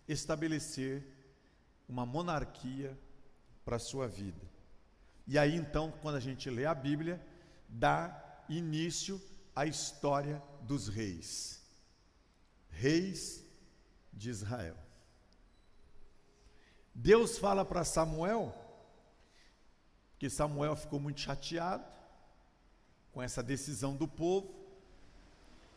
estabelecer 0.08 1.13
uma 1.88 2.06
monarquia 2.06 2.98
para 3.64 3.76
a 3.76 3.80
sua 3.80 4.06
vida. 4.06 4.40
E 5.26 5.38
aí 5.38 5.54
então, 5.54 5.92
quando 6.02 6.16
a 6.16 6.20
gente 6.20 6.50
lê 6.50 6.66
a 6.66 6.74
Bíblia, 6.74 7.24
dá 7.68 8.42
início 8.48 9.20
à 9.54 9.66
história 9.66 10.42
dos 10.62 10.88
reis. 10.88 11.62
Reis 12.70 13.44
de 14.12 14.30
Israel. 14.30 14.76
Deus 16.94 17.38
fala 17.38 17.64
para 17.64 17.84
Samuel 17.84 18.54
que 20.18 20.30
Samuel 20.30 20.76
ficou 20.76 21.00
muito 21.00 21.20
chateado 21.20 21.84
com 23.12 23.22
essa 23.22 23.42
decisão 23.42 23.96
do 23.96 24.06
povo. 24.06 24.54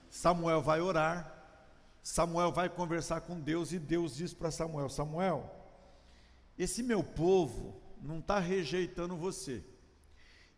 Samuel 0.10 0.62
vai 0.62 0.80
orar, 0.80 1.34
Samuel 2.04 2.52
vai 2.52 2.70
conversar 2.70 3.22
com 3.22 3.40
Deus 3.40 3.72
e 3.72 3.80
Deus 3.80 4.16
diz 4.16 4.34
para 4.34 4.52
Samuel: 4.52 4.90
Samuel, 4.90 5.57
esse 6.58 6.82
meu 6.82 7.04
povo 7.04 7.82
não 8.02 8.20
está 8.20 8.40
rejeitando 8.40 9.16
você. 9.16 9.64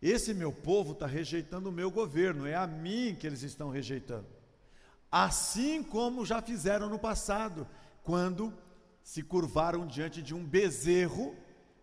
Esse 0.01 0.34
meu 0.34 0.51
povo 0.51 0.94
está 0.94 1.06
rejeitando 1.06 1.70
o 1.70 1.74
meu 1.74 1.91
governo, 1.91 2.48
é 2.48 2.56
a 2.56 2.65
mim 2.65 3.15
que 3.20 3.27
eles 3.27 3.41
estão 3.41 3.70
rejeitando. 3.70 4.27
Assim 5.12 5.84
como 5.84 6.25
já 6.25 6.41
fizeram 6.41 6.88
no 6.88 6.98
passado, 6.98 7.68
quando 8.03 8.53
se 9.03 9.22
curvaram 9.24 9.86
diante 9.86 10.22
de 10.22 10.34
um 10.34 10.46
bezerro, 10.46 11.36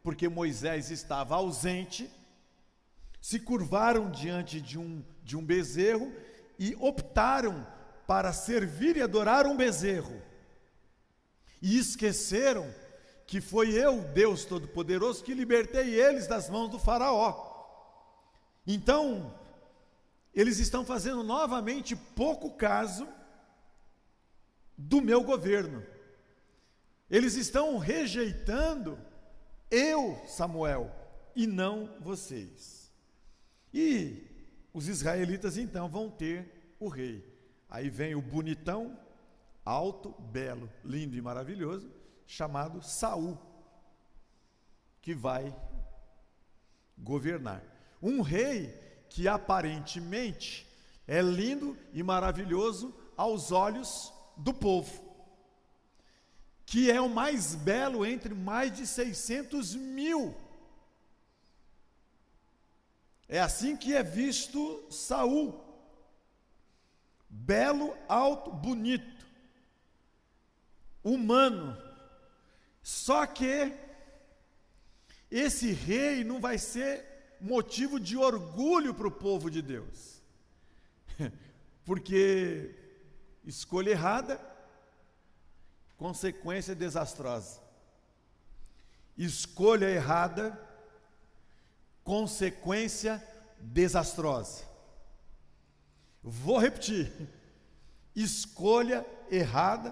porque 0.03 0.29
Moisés 0.29 0.91
estava 0.91 1.35
ausente, 1.35 2.11
se 3.21 3.41
curvaram 3.41 4.11
diante 4.11 4.61
de 4.61 4.79
um, 4.79 5.05
de 5.23 5.37
um 5.37 5.45
bezerro 5.45 6.13
e 6.59 6.75
optaram 6.79 7.67
para 8.07 8.33
servir 8.33 8.97
e 8.97 9.03
adorar 9.03 9.47
um 9.47 9.57
bezerro. 9.57 10.23
E 11.61 11.77
esqueceram 11.79 12.73
que 13.27 13.41
foi 13.41 13.73
eu, 13.73 14.03
Deus 14.03 14.45
Todo-Poderoso, 14.45 15.25
que 15.25 15.35
libertei 15.35 16.01
eles 16.01 16.27
das 16.27 16.49
mãos 16.49 16.69
do 16.71 16.79
Faraó. 16.79 17.55
Então, 18.67 19.35
eles 20.35 20.59
estão 20.59 20.85
fazendo 20.85 21.23
novamente 21.23 21.97
pouco 21.97 22.51
caso 22.51 23.09
do 24.77 25.01
meu 25.01 25.25
governo. 25.25 25.85
Eles 27.11 27.35
estão 27.35 27.79
rejeitando 27.79 28.99
eu, 29.71 30.21
Samuel, 30.27 30.95
e 31.35 31.47
não 31.47 31.97
vocês. 32.01 32.93
E 33.73 34.23
os 34.73 34.89
israelitas 34.89 35.57
então 35.57 35.89
vão 35.89 36.11
ter 36.11 36.75
o 36.79 36.89
rei. 36.89 37.25
Aí 37.69 37.89
vem 37.91 38.15
o 38.15 38.23
bonitão, 38.23 38.97
alto, 39.65 40.11
belo, 40.21 40.71
lindo 40.85 41.17
e 41.17 41.23
maravilhoso, 41.23 41.91
chamado 42.27 42.83
Saul, 42.83 43.39
que 45.01 45.15
vai 45.15 45.55
governar. 46.99 47.63
Um 48.03 48.21
rei 48.21 48.69
que 49.09 49.29
aparentemente 49.29 50.67
é 51.07 51.23
lindo 51.23 51.79
e 51.93 52.03
maravilhoso 52.03 52.95
aos 53.17 53.53
olhos 53.53 54.13
do 54.37 54.53
povo, 54.53 55.05
que 56.65 56.91
é 56.91 57.01
o 57.01 57.09
mais 57.09 57.55
belo 57.55 58.05
entre 58.05 58.35
mais 58.35 58.77
de 58.77 58.87
600 58.87 59.75
mil. 59.75 60.35
É 63.29 63.41
assim 63.41 63.77
que 63.77 63.95
é 63.95 64.03
visto 64.03 64.85
Saul 64.91 65.67
belo, 67.37 67.97
alto, 68.09 68.51
bonito, 68.51 69.27
humano. 71.03 71.77
Só 72.87 73.27
que 73.27 73.73
esse 75.29 75.73
rei 75.73 76.23
não 76.23 76.39
vai 76.39 76.57
ser 76.57 77.05
motivo 77.41 77.99
de 77.99 78.17
orgulho 78.17 78.95
para 78.95 79.09
o 79.09 79.11
povo 79.11 79.51
de 79.51 79.61
Deus, 79.61 80.23
porque 81.85 82.77
escolha 83.45 83.91
errada, 83.91 84.41
consequência 85.97 86.77
desastrosa. 86.77 87.61
Escolha 89.19 89.91
errada, 89.91 90.57
consequência 92.05 93.21
desastrosa. 93.59 94.65
Vou 96.23 96.57
repetir: 96.57 97.13
escolha 98.15 99.05
errada, 99.29 99.91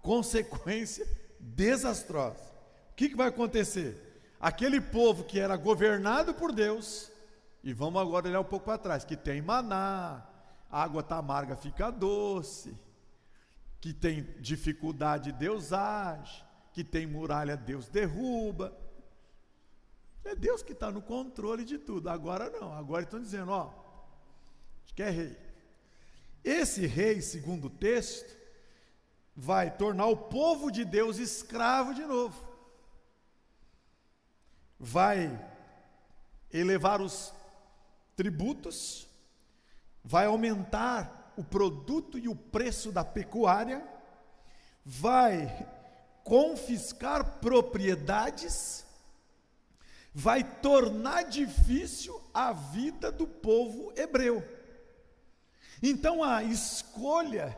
consequência 0.00 1.04
desastrosa. 1.04 1.21
O 1.42 2.94
que, 2.94 3.08
que 3.08 3.16
vai 3.16 3.28
acontecer? 3.28 4.22
Aquele 4.40 4.80
povo 4.80 5.24
que 5.24 5.38
era 5.38 5.56
governado 5.56 6.32
por 6.34 6.52
Deus, 6.52 7.10
e 7.62 7.72
vamos 7.72 8.00
agora 8.00 8.28
olhar 8.28 8.40
um 8.40 8.44
pouco 8.44 8.66
para 8.66 8.78
trás, 8.78 9.04
que 9.04 9.16
tem 9.16 9.42
maná, 9.42 10.26
água 10.70 11.00
está 11.00 11.16
amarga, 11.16 11.56
fica 11.56 11.90
doce, 11.90 12.76
que 13.80 13.92
tem 13.92 14.22
dificuldade, 14.40 15.32
Deus 15.32 15.72
age, 15.72 16.44
que 16.72 16.84
tem 16.84 17.06
muralha, 17.06 17.56
Deus 17.56 17.88
derruba. 17.88 18.76
É 20.24 20.36
Deus 20.36 20.62
que 20.62 20.72
está 20.72 20.90
no 20.90 21.02
controle 21.02 21.64
de 21.64 21.78
tudo. 21.78 22.08
Agora 22.08 22.48
não, 22.48 22.72
agora 22.72 23.02
estão 23.02 23.20
dizendo, 23.20 23.50
ó, 23.50 23.72
que 24.94 25.02
é 25.02 25.10
rei. 25.10 25.36
Esse 26.44 26.86
rei, 26.86 27.20
segundo 27.20 27.66
o 27.66 27.70
texto, 27.70 28.36
vai 29.34 29.70
tornar 29.70 30.06
o 30.06 30.16
povo 30.16 30.70
de 30.70 30.84
Deus 30.84 31.18
escravo 31.18 31.94
de 31.94 32.04
novo. 32.04 32.48
Vai 34.78 35.38
elevar 36.52 37.00
os 37.00 37.32
tributos, 38.16 39.08
vai 40.04 40.26
aumentar 40.26 41.32
o 41.36 41.42
produto 41.42 42.18
e 42.18 42.28
o 42.28 42.36
preço 42.36 42.92
da 42.92 43.04
pecuária, 43.04 43.86
vai 44.84 45.66
confiscar 46.24 47.38
propriedades, 47.38 48.84
vai 50.12 50.44
tornar 50.44 51.22
difícil 51.22 52.20
a 52.34 52.52
vida 52.52 53.10
do 53.10 53.26
povo 53.26 53.92
hebreu. 53.96 54.46
Então 55.82 56.22
a 56.22 56.42
escolha 56.42 57.56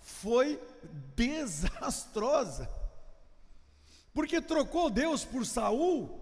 foi 0.00 0.60
desastrosa. 1.14 2.68
Porque 4.12 4.40
trocou 4.40 4.90
Deus 4.90 5.24
por 5.24 5.46
Saul 5.46 6.20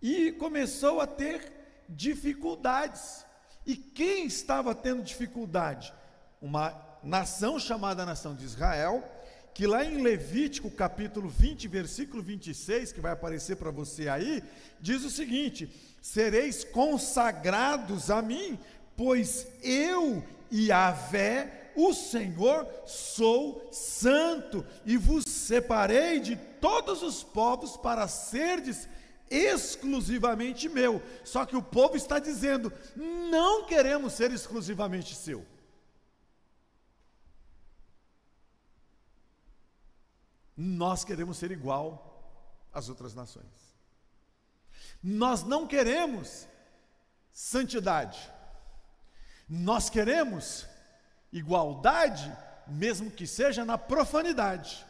e 0.00 0.32
começou 0.32 1.00
a 1.00 1.06
ter 1.06 1.52
dificuldades. 1.88 3.24
E 3.66 3.76
quem 3.76 4.26
estava 4.26 4.74
tendo 4.74 5.02
dificuldade? 5.02 5.92
Uma 6.40 6.74
nação 7.02 7.58
chamada 7.58 8.06
nação 8.06 8.34
de 8.34 8.44
Israel, 8.44 9.04
que 9.54 9.66
lá 9.66 9.84
em 9.84 10.02
Levítico 10.02 10.70
capítulo 10.70 11.28
20, 11.28 11.68
versículo 11.68 12.22
26, 12.22 12.92
que 12.92 13.00
vai 13.00 13.12
aparecer 13.12 13.56
para 13.56 13.70
você 13.70 14.08
aí, 14.08 14.42
diz 14.80 15.04
o 15.04 15.10
seguinte: 15.10 15.68
Sereis 16.00 16.64
consagrados 16.64 18.10
a 18.10 18.22
mim, 18.22 18.58
pois 18.96 19.46
eu 19.62 20.24
e 20.50 20.68
Vé, 21.10 21.61
o 21.74 21.92
Senhor, 21.94 22.66
sou 22.86 23.68
santo, 23.72 24.64
e 24.84 24.96
vos 24.96 25.24
separei 25.24 26.20
de 26.20 26.36
todos 26.36 27.02
os 27.02 27.22
povos 27.22 27.76
para 27.76 28.06
serdes 28.08 28.88
exclusivamente 29.30 30.68
meu. 30.68 31.02
Só 31.24 31.46
que 31.46 31.56
o 31.56 31.62
povo 31.62 31.96
está 31.96 32.18
dizendo: 32.18 32.72
não 32.96 33.64
queremos 33.64 34.12
ser 34.12 34.30
exclusivamente 34.30 35.14
seu. 35.14 35.46
Nós 40.54 41.02
queremos 41.02 41.38
ser 41.38 41.50
igual 41.50 42.12
às 42.72 42.88
outras 42.88 43.14
nações. 43.14 43.72
Nós 45.02 45.42
não 45.42 45.66
queremos 45.66 46.46
santidade. 47.32 48.30
Nós 49.48 49.90
queremos 49.90 50.66
igualdade, 51.32 52.30
mesmo 52.66 53.10
que 53.10 53.26
seja 53.26 53.64
na 53.64 53.78
profanidade. 53.78 54.84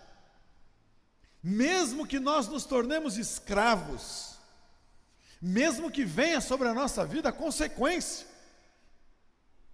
Mesmo 1.42 2.06
que 2.06 2.20
nós 2.20 2.48
nos 2.48 2.64
tornemos 2.64 3.16
escravos, 3.16 4.38
mesmo 5.40 5.90
que 5.90 6.04
venha 6.04 6.40
sobre 6.40 6.68
a 6.68 6.74
nossa 6.74 7.04
vida 7.04 7.28
a 7.28 7.32
consequência, 7.32 8.26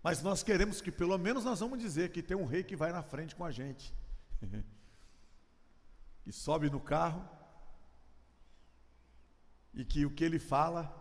mas 0.02 0.22
nós 0.22 0.42
queremos 0.42 0.80
que 0.80 0.90
pelo 0.90 1.18
menos 1.18 1.44
nós 1.44 1.60
vamos 1.60 1.78
dizer 1.78 2.10
que 2.10 2.22
tem 2.22 2.36
um 2.36 2.46
rei 2.46 2.62
que 2.62 2.76
vai 2.76 2.92
na 2.92 3.02
frente 3.02 3.34
com 3.34 3.44
a 3.44 3.50
gente, 3.50 3.92
que 6.24 6.32
sobe 6.32 6.70
no 6.70 6.80
carro, 6.80 7.28
e 9.74 9.84
que 9.84 10.06
o 10.06 10.10
que 10.10 10.24
ele 10.24 10.38
fala, 10.38 10.92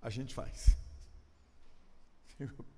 a 0.00 0.10
gente 0.10 0.34
faz. 0.34 0.76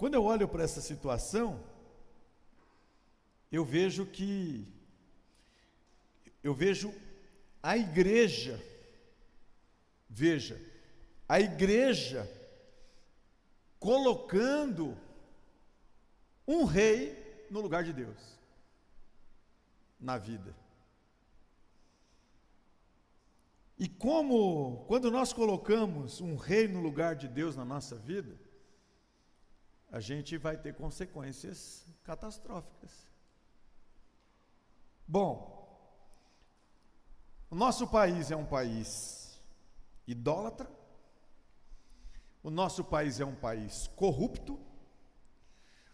Quando 0.00 0.14
eu 0.14 0.24
olho 0.24 0.48
para 0.48 0.64
essa 0.64 0.80
situação, 0.80 1.62
eu 3.52 3.66
vejo 3.66 4.06
que 4.06 4.66
eu 6.42 6.54
vejo 6.54 6.90
a 7.62 7.76
igreja 7.76 8.58
veja, 10.08 10.58
a 11.28 11.38
igreja 11.38 12.26
colocando 13.78 14.96
um 16.48 16.64
rei 16.64 17.46
no 17.50 17.60
lugar 17.60 17.84
de 17.84 17.92
Deus 17.92 18.38
na 20.00 20.16
vida. 20.16 20.56
E 23.78 23.86
como, 23.86 24.82
quando 24.88 25.10
nós 25.10 25.30
colocamos 25.34 26.22
um 26.22 26.36
rei 26.36 26.66
no 26.66 26.80
lugar 26.80 27.14
de 27.14 27.28
Deus 27.28 27.54
na 27.54 27.66
nossa 27.66 27.96
vida, 27.96 28.48
a 29.90 30.00
gente 30.00 30.36
vai 30.36 30.56
ter 30.56 30.74
consequências 30.74 31.84
catastróficas. 32.04 33.08
Bom, 35.06 35.58
o 37.50 37.54
nosso 37.54 37.88
país 37.88 38.30
é 38.30 38.36
um 38.36 38.46
país 38.46 39.40
idólatra, 40.06 40.70
o 42.42 42.50
nosso 42.50 42.84
país 42.84 43.18
é 43.18 43.24
um 43.24 43.34
país 43.34 43.88
corrupto, 43.96 44.58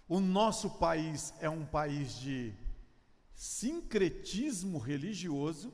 o 0.07 0.21
nosso 0.21 0.71
país 0.79 1.33
é 1.41 1.49
um 1.49 1.65
país 1.65 2.15
de 2.19 2.55
sincretismo 3.35 4.79
religioso, 4.79 5.73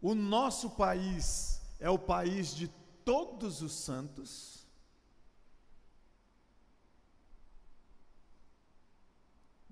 o 0.00 0.14
nosso 0.14 0.70
país 0.70 1.60
é 1.78 1.88
o 1.88 1.98
país 1.98 2.54
de 2.54 2.68
todos 3.04 3.60
os 3.62 3.72
santos. 3.72 4.63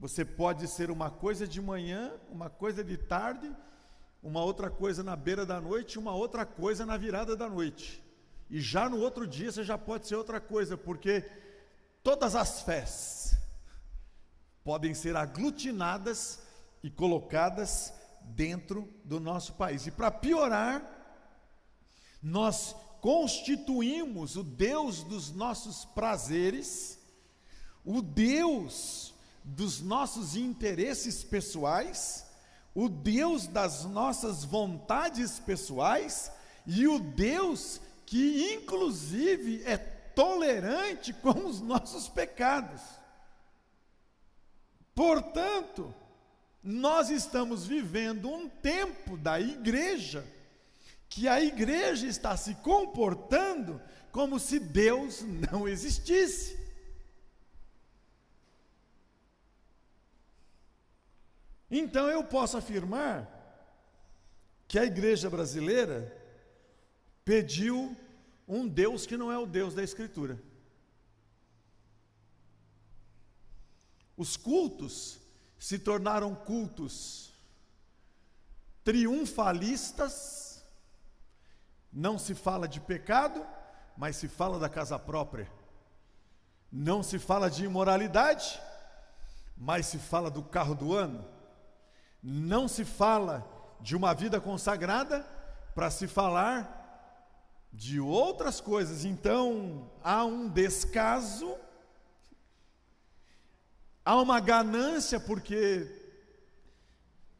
Você 0.02 0.24
pode 0.24 0.66
ser 0.66 0.90
uma 0.90 1.12
coisa 1.12 1.46
de 1.46 1.62
manhã, 1.62 2.12
uma 2.28 2.50
coisa 2.50 2.82
de 2.82 2.96
tarde, 2.96 3.48
uma 4.20 4.42
outra 4.42 4.68
coisa 4.68 5.00
na 5.00 5.14
beira 5.14 5.46
da 5.46 5.60
noite, 5.60 5.96
uma 5.96 6.12
outra 6.12 6.44
coisa 6.44 6.84
na 6.84 6.96
virada 6.96 7.36
da 7.36 7.48
noite. 7.48 8.02
E 8.50 8.60
já 8.60 8.88
no 8.90 8.98
outro 8.98 9.28
dia 9.28 9.52
você 9.52 9.62
já 9.62 9.78
pode 9.78 10.08
ser 10.08 10.16
outra 10.16 10.40
coisa, 10.40 10.76
porque 10.76 11.24
todas 12.02 12.34
as 12.34 12.62
fés 12.62 13.36
podem 14.64 14.92
ser 14.92 15.14
aglutinadas 15.14 16.42
e 16.82 16.90
colocadas 16.90 17.94
dentro 18.22 18.92
do 19.04 19.20
nosso 19.20 19.52
país. 19.52 19.86
E 19.86 19.92
para 19.92 20.10
piorar, 20.10 20.82
nós 22.20 22.74
constituímos 23.00 24.34
o 24.34 24.42
Deus 24.42 25.04
dos 25.04 25.30
nossos 25.30 25.84
prazeres, 25.84 26.98
o 27.84 28.02
Deus 28.02 29.11
dos 29.44 29.80
nossos 29.80 30.36
interesses 30.36 31.22
pessoais, 31.24 32.26
o 32.74 32.88
Deus 32.88 33.46
das 33.46 33.84
nossas 33.84 34.44
vontades 34.44 35.38
pessoais 35.40 36.30
e 36.66 36.86
o 36.86 36.98
Deus 36.98 37.80
que, 38.06 38.54
inclusive, 38.54 39.62
é 39.64 39.76
tolerante 39.76 41.12
com 41.22 41.46
os 41.46 41.60
nossos 41.60 42.08
pecados. 42.08 42.80
Portanto, 44.94 45.94
nós 46.62 47.10
estamos 47.10 47.66
vivendo 47.66 48.28
um 48.28 48.48
tempo 48.48 49.16
da 49.16 49.40
igreja 49.40 50.24
que 51.08 51.28
a 51.28 51.42
igreja 51.42 52.06
está 52.06 52.36
se 52.38 52.54
comportando 52.56 53.80
como 54.10 54.38
se 54.38 54.58
Deus 54.58 55.22
não 55.50 55.68
existisse. 55.68 56.61
Então 61.72 62.10
eu 62.10 62.22
posso 62.22 62.58
afirmar 62.58 63.26
que 64.68 64.78
a 64.78 64.84
igreja 64.84 65.30
brasileira 65.30 66.14
pediu 67.24 67.96
um 68.46 68.68
Deus 68.68 69.06
que 69.06 69.16
não 69.16 69.32
é 69.32 69.38
o 69.38 69.46
Deus 69.46 69.74
da 69.74 69.82
Escritura. 69.82 70.38
Os 74.14 74.36
cultos 74.36 75.18
se 75.58 75.78
tornaram 75.78 76.34
cultos 76.34 77.32
triunfalistas, 78.84 80.62
não 81.90 82.18
se 82.18 82.34
fala 82.34 82.68
de 82.68 82.80
pecado, 82.80 83.46
mas 83.96 84.16
se 84.16 84.28
fala 84.28 84.58
da 84.58 84.68
casa 84.68 84.98
própria. 84.98 85.50
Não 86.70 87.02
se 87.02 87.18
fala 87.18 87.48
de 87.48 87.64
imoralidade, 87.64 88.60
mas 89.56 89.86
se 89.86 89.98
fala 89.98 90.30
do 90.30 90.42
carro 90.42 90.74
do 90.74 90.92
ano. 90.94 91.31
Não 92.22 92.68
se 92.68 92.84
fala 92.84 93.44
de 93.80 93.96
uma 93.96 94.14
vida 94.14 94.40
consagrada 94.40 95.26
para 95.74 95.90
se 95.90 96.06
falar 96.06 96.80
de 97.72 97.98
outras 97.98 98.60
coisas. 98.60 99.04
Então, 99.04 99.90
há 100.04 100.24
um 100.24 100.48
descaso, 100.48 101.56
há 104.04 104.20
uma 104.20 104.38
ganância, 104.38 105.18
porque 105.18 105.90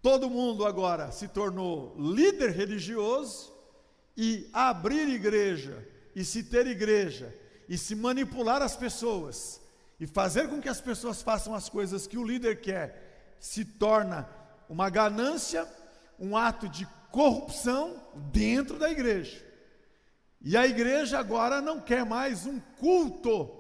todo 0.01 0.31
mundo 0.31 0.67
agora 0.67 1.13
se 1.13 1.29
tornou 1.29 1.95
líder 1.99 2.51
religioso 2.51 3.53
e 4.17 4.49
abrir 4.53 5.09
igreja, 5.09 5.87
e 6.15 6.25
se 6.25 6.43
ter 6.45 6.67
igreja, 6.67 7.35
e 7.69 7.79
se 7.79 7.95
manipular 7.95 8.61
as 8.63 8.77
pessoas, 8.77 9.61
e 10.01 10.07
fazer 10.07 10.49
com 10.49 10.61
que 10.61 10.69
as 10.69 10.81
pessoas 10.81 11.23
façam 11.23 11.55
as 11.55 11.69
coisas 11.69 12.07
que 12.07 12.19
o 12.19 12.25
líder 12.25 12.61
quer, 12.61 13.37
se 13.39 13.65
torna 13.65 14.29
uma 14.73 14.89
ganância, 14.89 15.69
um 16.19 16.35
ato 16.35 16.67
de 16.67 16.89
corrupção 17.11 18.03
dentro 18.33 18.79
da 18.79 18.91
igreja. 18.91 19.45
E 20.41 20.57
a 20.57 20.67
igreja 20.67 21.19
agora 21.19 21.61
não 21.61 21.79
quer 21.79 22.07
mais 22.07 22.47
um 22.47 22.59
culto, 22.59 23.51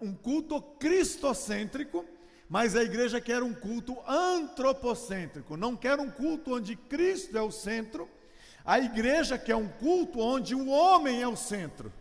um 0.00 0.14
culto 0.14 0.62
cristocêntrico, 0.80 2.02
mas 2.48 2.74
a 2.74 2.82
igreja 2.82 3.20
quer 3.20 3.42
um 3.42 3.52
culto 3.52 3.94
antropocêntrico, 4.08 5.54
não 5.54 5.76
quer 5.76 6.00
um 6.00 6.10
culto 6.10 6.56
onde 6.56 6.74
Cristo 6.74 7.36
é 7.36 7.42
o 7.42 7.50
centro, 7.50 8.08
a 8.64 8.78
igreja 8.78 9.36
quer 9.36 9.54
um 9.54 9.68
culto 9.68 10.18
onde 10.18 10.54
o 10.54 10.68
homem 10.68 11.20
é 11.20 11.28
o 11.28 11.36
centro. 11.36 11.92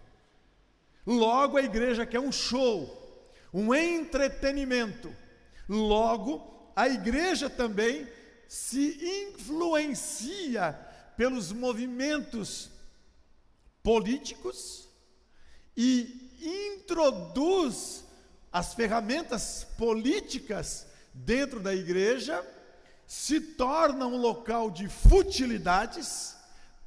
Logo, 1.06 1.58
a 1.58 1.64
igreja 1.64 2.06
quer 2.06 2.22
um 2.22 2.32
show, 2.32 3.28
um 3.54 3.76
entretenimento. 3.76 5.14
Logo, 5.68 6.52
a 6.76 6.88
igreja 6.88 7.50
também 7.50 8.08
se 8.48 9.30
influencia 9.30 10.74
pelos 11.16 11.52
movimentos 11.52 12.70
políticos 13.84 14.90
e 15.76 16.32
introduz 16.42 18.04
as 18.52 18.74
ferramentas 18.74 19.66
políticas 19.78 20.86
dentro 21.14 21.60
da 21.60 21.74
igreja, 21.74 22.46
se 23.08 23.40
torna 23.40 24.06
um 24.06 24.18
local 24.18 24.70
de 24.70 24.88
futilidades, 24.88 26.36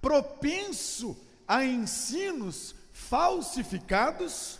propenso 0.01 1.17
a 1.47 1.65
ensinos 1.65 2.75
falsificados, 2.93 4.59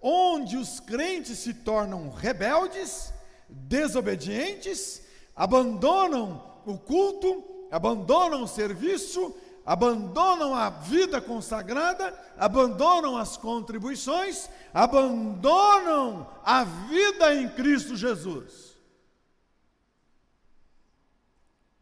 onde 0.00 0.56
os 0.56 0.80
crentes 0.80 1.38
se 1.38 1.52
tornam 1.52 2.10
rebeldes, 2.10 3.12
desobedientes, 3.48 5.02
abandonam 5.34 6.42
o 6.66 6.78
culto 6.78 7.58
abandonam 7.70 8.42
o 8.42 8.48
serviço, 8.48 9.34
abandonam 9.64 10.54
a 10.54 10.70
vida 10.70 11.20
consagrada, 11.20 12.18
abandonam 12.38 13.16
as 13.16 13.36
contribuições, 13.36 14.48
abandonam 14.72 16.26
a 16.44 16.64
vida 16.64 17.34
em 17.34 17.48
Cristo 17.50 17.96
Jesus. 17.96 18.76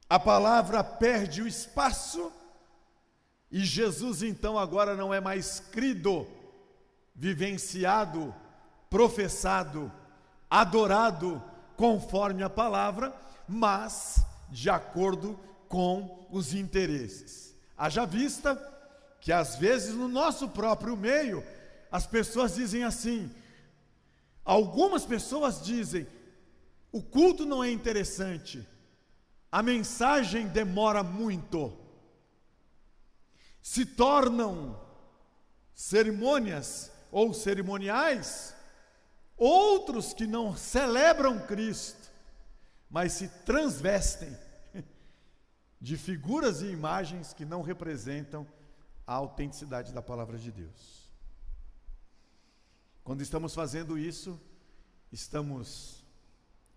A 0.09 0.19
palavra 0.19 0.85
perde 0.85 1.43
o 1.43 1.49
espaço 1.49 2.33
e 3.51 3.61
Jesus 3.61 4.23
então 4.23 4.59
agora 4.59 4.95
não 4.95 5.13
é 5.13 5.21
mais 5.21 5.61
crido, 5.61 6.27
vivenciado, 7.15 8.35
professado, 8.89 9.91
adorado 10.49 11.43
conforme 11.77 12.43
a 12.43 12.51
palavra, 12.51 13.15
mas 13.47 14.25
de 14.51 14.71
acordo 14.71 15.39
com 15.69 16.27
os 16.31 16.55
interesses. 16.55 17.55
Haja 17.77 18.07
vista 18.07 18.57
que 19.21 19.33
às 19.33 19.57
vezes 19.57 19.95
no 19.95 20.09
nosso 20.09 20.49
próprio 20.49 20.97
meio 20.97 21.45
as 21.91 22.07
pessoas 22.07 22.55
dizem 22.55 22.85
assim, 22.85 23.31
algumas 24.45 25.05
pessoas 25.05 25.63
dizem, 25.63 26.07
o 26.93 27.03
culto 27.03 27.45
não 27.45 27.63
é 27.63 27.71
interessante, 27.71 28.67
a 29.51 29.63
mensagem 29.63 30.49
demora 30.49 31.03
muito, 31.03 31.73
se 33.63 33.85
tornam 33.85 34.79
cerimônias 35.75 36.91
ou 37.11 37.35
cerimoniais, 37.35 38.55
outros 39.37 40.15
que 40.15 40.27
não 40.27 40.57
celebram 40.57 41.47
Cristo, 41.47 42.11
mas 42.89 43.13
se 43.13 43.29
transvestem 43.45 44.37
de 45.81 45.97
figuras 45.97 46.63
e 46.63 46.67
imagens 46.67 47.33
que 47.33 47.45
não 47.45 47.63
representam 47.63 48.47
a 49.07 49.15
autenticidade 49.15 49.93
da 49.93 50.03
palavra 50.03 50.39
de 50.39 50.51
Deus. 50.51 51.11
Quando 53.05 53.23
estamos 53.23 53.55
fazendo 53.55 53.99
isso, 53.99 54.41
estamos 55.13 56.05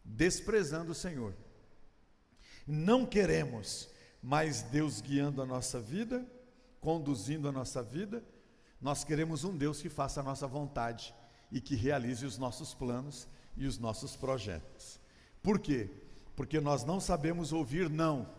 desprezando 0.04 0.92
o 0.92 0.96
Senhor. 0.96 1.34
Não 2.68 3.06
queremos 3.06 3.90
mais 4.22 4.62
Deus 4.62 5.02
guiando 5.02 5.42
a 5.42 5.46
nossa 5.46 5.80
vida, 5.80 6.26
conduzindo 6.80 7.48
a 7.48 7.52
nossa 7.52 7.82
vida. 7.82 8.24
Nós 8.80 9.04
queremos 9.04 9.44
um 9.44 9.58
Deus 9.58 9.82
que 9.82 9.90
faça 9.90 10.20
a 10.20 10.24
nossa 10.24 10.46
vontade 10.46 11.16
e 11.52 11.60
que 11.60 11.76
realize 11.76 12.26
os 12.26 12.38
nossos 12.38 12.74
planos 12.74 13.28
e 13.56 13.66
os 13.66 13.78
nossos 13.78 14.16
projetos. 14.16 15.00
Por 15.42 15.60
quê? 15.60 15.90
Porque 16.36 16.60
nós 16.60 16.84
não 16.84 17.00
sabemos 17.00 17.52
ouvir 17.52 17.90
não 17.90 18.30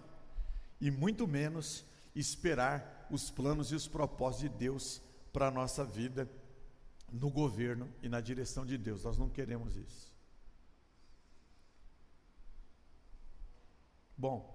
e 0.80 0.90
muito 0.90 1.26
menos 1.26 1.84
esperar 2.14 3.06
os 3.10 3.30
planos 3.30 3.72
e 3.72 3.74
os 3.74 3.86
propósitos 3.86 4.50
de 4.50 4.58
Deus 4.58 5.02
para 5.32 5.48
a 5.48 5.50
nossa 5.50 5.84
vida 5.84 6.28
no 7.12 7.30
governo 7.30 7.88
e 8.02 8.08
na 8.08 8.20
direção 8.20 8.64
de 8.64 8.78
Deus. 8.78 9.04
Nós 9.04 9.18
não 9.18 9.28
queremos 9.28 9.76
isso. 9.76 10.10
Bom, 14.16 14.54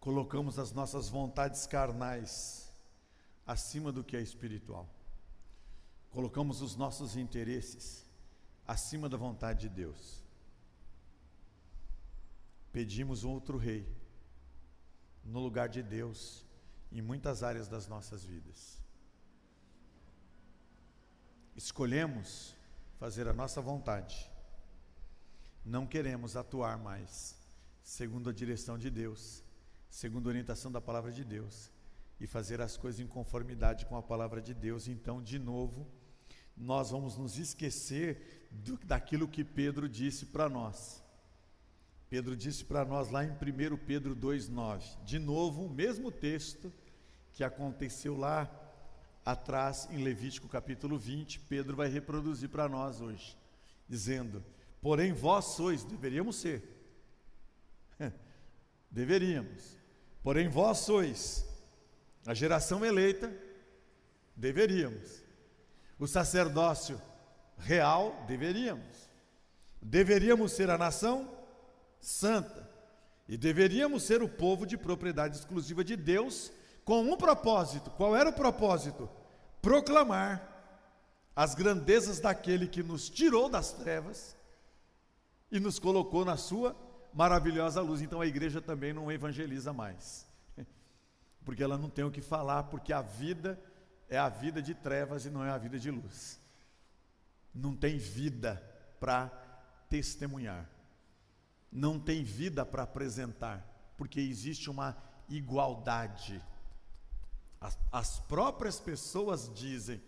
colocamos 0.00 0.58
as 0.58 0.72
nossas 0.72 1.08
vontades 1.08 1.66
carnais 1.66 2.72
acima 3.46 3.92
do 3.92 4.02
que 4.02 4.16
é 4.16 4.20
espiritual. 4.20 4.88
Colocamos 6.16 6.62
os 6.62 6.74
nossos 6.74 7.16
interesses 7.16 8.04
acima 8.66 9.08
da 9.08 9.16
vontade 9.16 9.68
de 9.68 9.74
Deus 9.82 10.26
pedimos 12.76 13.24
um 13.24 13.30
outro 13.30 13.56
rei 13.56 13.90
no 15.24 15.40
lugar 15.40 15.66
de 15.66 15.82
Deus 15.82 16.44
em 16.92 17.00
muitas 17.00 17.42
áreas 17.42 17.68
das 17.68 17.88
nossas 17.88 18.22
vidas. 18.22 18.78
Escolhemos 21.56 22.54
fazer 22.98 23.26
a 23.28 23.32
nossa 23.32 23.62
vontade. 23.62 24.30
Não 25.64 25.86
queremos 25.86 26.36
atuar 26.36 26.76
mais 26.76 27.34
segundo 27.82 28.28
a 28.28 28.32
direção 28.34 28.76
de 28.76 28.90
Deus, 28.90 29.42
segundo 29.88 30.26
a 30.26 30.32
orientação 30.32 30.70
da 30.70 30.80
palavra 30.88 31.10
de 31.10 31.24
Deus 31.24 31.72
e 32.20 32.26
fazer 32.26 32.60
as 32.60 32.76
coisas 32.76 33.00
em 33.00 33.06
conformidade 33.06 33.86
com 33.86 33.96
a 33.96 34.02
palavra 34.02 34.42
de 34.42 34.52
Deus. 34.52 34.86
Então, 34.86 35.22
de 35.22 35.38
novo, 35.38 35.90
nós 36.56 36.90
vamos 36.90 37.16
nos 37.16 37.38
esquecer 37.38 38.48
do, 38.50 38.78
daquilo 38.78 39.28
que 39.28 39.44
Pedro 39.44 39.88
disse 39.88 40.26
para 40.26 40.48
nós. 40.48 41.02
Pedro 42.08 42.36
disse 42.36 42.64
para 42.64 42.84
nós 42.84 43.10
lá 43.10 43.24
em 43.24 43.30
1 43.30 43.76
Pedro 43.78 44.14
2,9, 44.14 45.04
de 45.04 45.18
novo 45.18 45.64
o 45.64 45.70
mesmo 45.70 46.10
texto 46.10 46.72
que 47.32 47.42
aconteceu 47.42 48.16
lá 48.16 48.50
atrás 49.24 49.88
em 49.90 50.02
Levítico 50.04 50.48
capítulo 50.48 50.96
20, 50.96 51.40
Pedro 51.40 51.76
vai 51.76 51.88
reproduzir 51.88 52.48
para 52.48 52.68
nós 52.68 53.00
hoje, 53.00 53.36
dizendo: 53.88 54.42
Porém 54.80 55.12
vós 55.12 55.46
sois, 55.46 55.84
deveríamos 55.84 56.36
ser, 56.36 56.62
deveríamos, 58.88 59.76
porém 60.22 60.48
vós 60.48 60.78
sois 60.78 61.44
a 62.24 62.32
geração 62.32 62.84
eleita, 62.84 63.36
deveríamos, 64.36 65.25
o 65.98 66.06
sacerdócio 66.06 67.00
real, 67.58 68.24
deveríamos, 68.26 69.06
Deveríamos 69.80 70.50
ser 70.50 70.68
a 70.68 70.76
nação 70.76 71.30
santa 72.00 72.68
e 73.28 73.36
deveríamos 73.36 74.02
ser 74.02 74.20
o 74.20 74.28
povo 74.28 74.66
de 74.66 74.76
propriedade 74.76 75.36
exclusiva 75.36 75.84
de 75.84 75.96
Deus, 75.96 76.52
com 76.84 77.02
um 77.02 77.16
propósito. 77.16 77.90
Qual 77.90 78.16
era 78.16 78.30
o 78.30 78.32
propósito? 78.32 79.08
Proclamar 79.62 80.54
as 81.34 81.54
grandezas 81.54 82.18
daquele 82.18 82.66
que 82.66 82.82
nos 82.82 83.08
tirou 83.08 83.48
das 83.48 83.72
trevas 83.72 84.36
e 85.52 85.60
nos 85.60 85.78
colocou 85.78 86.24
na 86.24 86.36
sua 86.36 86.74
maravilhosa 87.12 87.80
luz. 87.80 88.00
Então 88.02 88.20
a 88.20 88.26
igreja 88.26 88.60
também 88.60 88.92
não 88.92 89.10
evangeliza 89.10 89.72
mais, 89.72 90.26
porque 91.44 91.62
ela 91.62 91.78
não 91.78 91.90
tem 91.90 92.04
o 92.04 92.10
que 92.10 92.20
falar, 92.20 92.64
porque 92.64 92.92
a 92.92 93.02
vida 93.02 93.56
é 94.08 94.18
a 94.18 94.28
vida 94.28 94.62
de 94.62 94.74
trevas 94.74 95.24
e 95.24 95.30
não 95.30 95.44
é 95.44 95.50
a 95.50 95.58
vida 95.58 95.78
de 95.78 95.90
luz. 95.90 96.38
Não 97.54 97.74
tem 97.74 97.98
vida 97.98 98.62
para 99.00 99.28
testemunhar, 99.88 100.68
não 101.70 101.98
tem 101.98 102.22
vida 102.22 102.64
para 102.64 102.82
apresentar, 102.82 103.64
porque 103.96 104.20
existe 104.20 104.68
uma 104.70 104.96
igualdade. 105.28 106.42
As, 107.60 107.78
as 107.90 108.20
próprias 108.20 108.78
pessoas 108.78 109.52
dizem: 109.54 110.02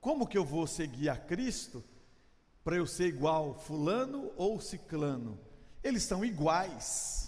como 0.00 0.26
que 0.26 0.38
eu 0.38 0.44
vou 0.44 0.66
seguir 0.66 1.08
a 1.08 1.16
Cristo 1.16 1.84
para 2.64 2.76
eu 2.76 2.86
ser 2.86 3.06
igual 3.06 3.58
Fulano 3.58 4.32
ou 4.36 4.60
Ciclano? 4.60 5.38
Eles 5.82 6.02
são 6.02 6.24
iguais 6.24 7.25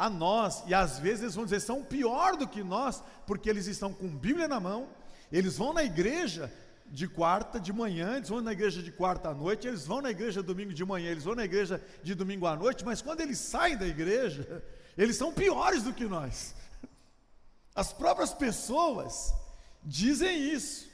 a 0.00 0.08
nós, 0.08 0.64
e 0.66 0.72
às 0.72 0.98
vezes 0.98 1.20
eles 1.20 1.34
vão 1.34 1.44
dizer, 1.44 1.60
são 1.60 1.84
pior 1.84 2.34
do 2.34 2.48
que 2.48 2.62
nós, 2.62 3.04
porque 3.26 3.50
eles 3.50 3.66
estão 3.66 3.92
com 3.92 4.08
Bíblia 4.08 4.48
na 4.48 4.58
mão, 4.58 4.88
eles 5.30 5.58
vão 5.58 5.74
na 5.74 5.84
igreja 5.84 6.50
de 6.86 7.06
quarta 7.06 7.60
de 7.60 7.70
manhã, 7.70 8.16
eles 8.16 8.30
vão 8.30 8.40
na 8.40 8.52
igreja 8.52 8.82
de 8.82 8.90
quarta 8.90 9.28
à 9.28 9.34
noite, 9.34 9.68
eles 9.68 9.86
vão 9.86 10.00
na 10.00 10.10
igreja 10.10 10.42
domingo 10.42 10.72
de 10.72 10.86
manhã, 10.86 11.10
eles 11.10 11.24
vão 11.24 11.34
na 11.34 11.44
igreja 11.44 11.84
de 12.02 12.14
domingo 12.14 12.46
à 12.46 12.56
noite, 12.56 12.82
mas 12.82 13.02
quando 13.02 13.20
eles 13.20 13.36
saem 13.36 13.76
da 13.76 13.86
igreja, 13.86 14.64
eles 14.96 15.16
são 15.16 15.34
piores 15.34 15.82
do 15.82 15.92
que 15.92 16.06
nós. 16.06 16.54
As 17.74 17.92
próprias 17.92 18.32
pessoas 18.32 19.34
dizem 19.84 20.50
isso, 20.50 20.88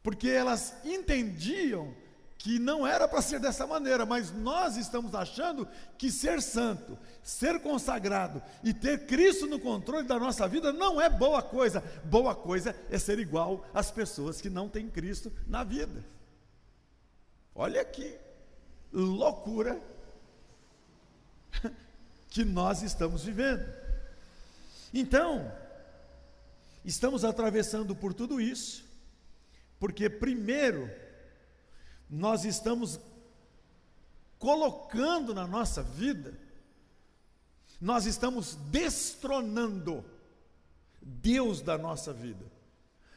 porque 0.00 0.28
elas 0.28 0.76
entendiam 0.84 1.92
que 2.40 2.58
não 2.58 2.86
era 2.86 3.06
para 3.06 3.20
ser 3.20 3.38
dessa 3.38 3.66
maneira, 3.66 4.06
mas 4.06 4.32
nós 4.32 4.78
estamos 4.78 5.14
achando 5.14 5.68
que 5.98 6.10
ser 6.10 6.40
santo, 6.40 6.98
ser 7.22 7.60
consagrado 7.60 8.42
e 8.64 8.72
ter 8.72 9.04
Cristo 9.04 9.46
no 9.46 9.60
controle 9.60 10.08
da 10.08 10.18
nossa 10.18 10.48
vida 10.48 10.72
não 10.72 10.98
é 10.98 11.10
boa 11.10 11.42
coisa. 11.42 11.84
Boa 12.02 12.34
coisa 12.34 12.74
é 12.88 12.98
ser 12.98 13.18
igual 13.18 13.66
às 13.74 13.90
pessoas 13.90 14.40
que 14.40 14.48
não 14.48 14.70
têm 14.70 14.88
Cristo 14.88 15.30
na 15.46 15.62
vida. 15.62 16.02
Olha 17.54 17.84
que 17.84 18.16
loucura 18.90 19.78
que 22.30 22.42
nós 22.42 22.80
estamos 22.80 23.22
vivendo. 23.22 23.70
Então, 24.94 25.52
estamos 26.86 27.22
atravessando 27.22 27.94
por 27.94 28.14
tudo 28.14 28.40
isso, 28.40 28.82
porque 29.78 30.08
primeiro 30.08 30.90
nós 32.10 32.44
estamos 32.44 32.98
colocando 34.38 35.32
na 35.32 35.46
nossa 35.46 35.82
vida, 35.82 36.36
nós 37.80 38.04
estamos 38.04 38.56
destronando 38.70 40.04
Deus 41.00 41.60
da 41.60 41.78
nossa 41.78 42.12
vida. 42.12 42.44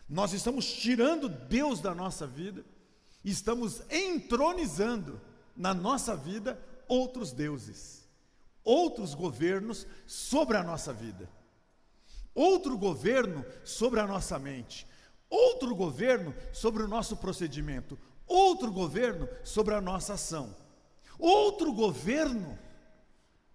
Nós 0.08 0.32
estamos 0.34 0.71
tirando 0.71 1.27
Deus 1.27 1.79
da 1.79 1.95
nossa 1.95 2.27
vida, 2.27 2.63
estamos 3.23 3.82
entronizando 3.89 5.19
na 5.56 5.73
nossa 5.73 6.15
vida 6.15 6.60
outros 6.88 7.32
deuses, 7.32 8.08
outros 8.63 9.13
governos 9.15 9.88
sobre 10.06 10.58
a 10.58 10.63
nossa 10.63 10.93
vida, 10.93 11.27
outro 12.36 12.77
governo 12.77 13.43
sobre 13.63 13.99
a 13.99 14.08
nossa 14.08 14.38
mente, 14.38 14.86
outro 15.29 15.75
governo 15.75 16.34
sobre 16.51 16.84
o 16.84 16.88
nosso 16.88 17.17
procedimento, 17.17 17.97
outro 18.27 18.71
governo 18.71 19.27
sobre 19.43 19.73
a 19.73 19.81
nossa 19.81 20.13
ação, 20.13 20.55
outro 21.17 21.73
governo 21.73 22.57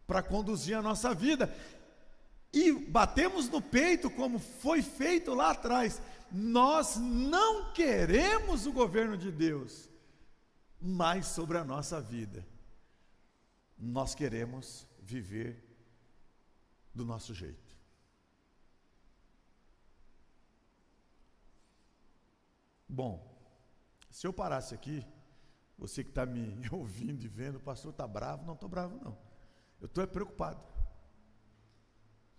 para 0.07 0.23
conduzir 0.23 0.77
a 0.77 0.83
nossa 0.83 1.15
vida. 1.15 1.55
E 2.53 2.73
batemos 2.73 3.49
no 3.49 3.61
peito, 3.61 4.09
como 4.11 4.39
foi 4.39 4.81
feito 4.81 5.35
lá 5.35 5.51
atrás. 5.51 6.01
Nós 6.33 6.97
não 6.97 7.73
queremos 7.73 8.67
o 8.67 8.73
governo 8.73 9.19
de 9.19 9.31
Deus, 9.31 9.89
mas 10.81 11.27
sobre 11.27 11.59
a 11.59 11.65
nossa 11.65 12.01
vida. 12.01 12.47
Nós 13.79 14.15
queremos 14.15 14.87
viver 15.03 15.63
do 16.95 17.05
nosso 17.05 17.35
jeito. 17.35 17.69
Bom, 22.89 23.38
se 24.19 24.27
eu 24.27 24.33
parasse 24.33 24.75
aqui, 24.75 25.07
você 25.79 26.03
que 26.03 26.11
está 26.11 26.27
me 26.27 26.61
ouvindo 26.73 27.23
e 27.23 27.29
vendo, 27.29 27.59
o 27.59 27.61
pastor 27.61 27.93
está 27.93 28.05
bravo, 28.05 28.45
não 28.45 28.55
estou 28.55 28.69
bravo 28.69 28.99
não. 29.01 29.17
Eu 29.81 29.87
estou 29.87 30.05
preocupado. 30.09 30.61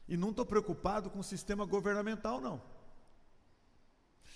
E 0.06 0.18
não 0.18 0.32
estou 0.32 0.46
preocupado 0.46 1.10
com 1.10 1.20
o 1.20 1.24
sistema 1.24 1.66
governamental, 1.66 2.42
não. 2.42 2.62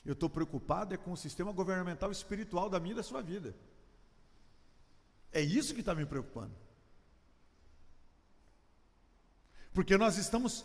Eu 0.05 0.13
estou 0.13 0.29
preocupado 0.29 0.93
é 0.93 0.97
com 0.97 1.11
o 1.11 1.17
sistema 1.17 1.51
governamental 1.51 2.13
espiritual 2.13 2.69
da 2.69 2.79
minha 2.79 2.93
e 2.93 2.95
da 2.95 3.03
sua 3.03 3.21
vida. 3.21 3.53
É 5.29 5.41
isso 5.41 5.73
que 5.73 5.81
está 5.81 5.93
me 5.93 6.05
preocupando. 6.05 6.55
Porque 9.73 9.97
nós 9.97 10.15
estamos 10.15 10.63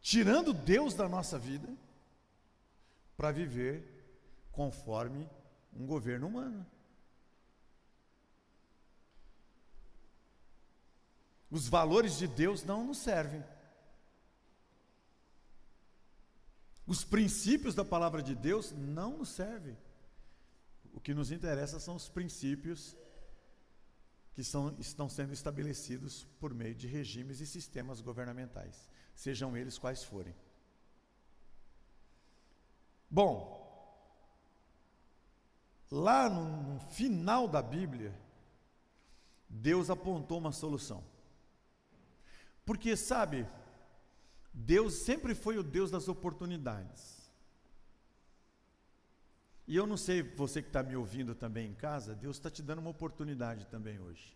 tirando 0.00 0.52
Deus 0.52 0.94
da 0.94 1.08
nossa 1.08 1.36
vida 1.36 1.68
para 3.16 3.32
viver 3.32 3.91
conforme 4.52 5.28
um 5.72 5.86
governo 5.86 6.28
humano. 6.28 6.66
Os 11.50 11.68
valores 11.68 12.16
de 12.16 12.26
Deus 12.26 12.62
não 12.62 12.84
nos 12.84 12.98
servem. 12.98 13.44
Os 16.86 17.04
princípios 17.04 17.74
da 17.74 17.84
palavra 17.84 18.22
de 18.22 18.34
Deus 18.34 18.72
não 18.72 19.18
nos 19.18 19.30
servem. 19.30 19.76
O 20.92 21.00
que 21.00 21.14
nos 21.14 21.30
interessa 21.30 21.80
são 21.80 21.96
os 21.96 22.08
princípios 22.08 22.96
que 24.34 24.42
são, 24.42 24.74
estão 24.78 25.08
sendo 25.08 25.32
estabelecidos 25.32 26.26
por 26.40 26.54
meio 26.54 26.74
de 26.74 26.86
regimes 26.86 27.40
e 27.40 27.46
sistemas 27.46 28.00
governamentais, 28.00 28.88
sejam 29.14 29.56
eles 29.56 29.78
quais 29.78 30.02
forem. 30.02 30.34
Bom, 33.10 33.61
Lá 35.92 36.26
no, 36.26 36.72
no 36.72 36.80
final 36.80 37.46
da 37.46 37.60
Bíblia, 37.60 38.18
Deus 39.46 39.90
apontou 39.90 40.38
uma 40.38 40.50
solução. 40.50 41.04
Porque, 42.64 42.96
sabe, 42.96 43.46
Deus 44.54 45.02
sempre 45.04 45.34
foi 45.34 45.58
o 45.58 45.62
Deus 45.62 45.90
das 45.90 46.08
oportunidades. 46.08 47.30
E 49.68 49.76
eu 49.76 49.86
não 49.86 49.98
sei, 49.98 50.22
você 50.22 50.62
que 50.62 50.68
está 50.68 50.82
me 50.82 50.96
ouvindo 50.96 51.34
também 51.34 51.68
em 51.68 51.74
casa, 51.74 52.14
Deus 52.14 52.36
está 52.36 52.50
te 52.50 52.62
dando 52.62 52.78
uma 52.78 52.90
oportunidade 52.90 53.66
também 53.66 54.00
hoje. 54.00 54.34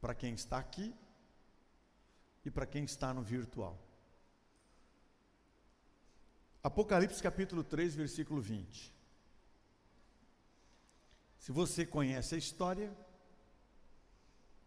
Para 0.00 0.16
quem 0.16 0.34
está 0.34 0.58
aqui 0.58 0.92
e 2.44 2.50
para 2.50 2.66
quem 2.66 2.82
está 2.82 3.14
no 3.14 3.22
virtual. 3.22 3.78
Apocalipse 6.60 7.22
capítulo 7.22 7.62
3, 7.62 7.94
versículo 7.94 8.40
20. 8.40 8.93
Se 11.44 11.52
você 11.52 11.84
conhece 11.84 12.34
a 12.34 12.38
história, 12.38 12.90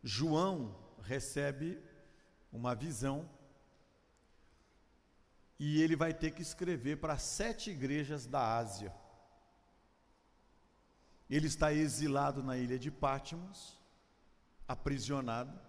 João 0.03 0.77
recebe 1.01 1.81
uma 2.53 2.75
visão 2.75 3.27
e 5.57 5.81
ele 5.81 5.95
vai 5.95 6.13
ter 6.13 6.29
que 6.35 6.43
escrever 6.43 6.97
para 6.97 7.17
sete 7.17 7.71
igrejas 7.71 8.27
da 8.27 8.59
Ásia. 8.59 8.93
Ele 11.27 11.47
está 11.47 11.73
exilado 11.73 12.43
na 12.43 12.55
ilha 12.55 12.77
de 12.77 12.91
Patmos, 12.91 13.81
aprisionado. 14.67 15.59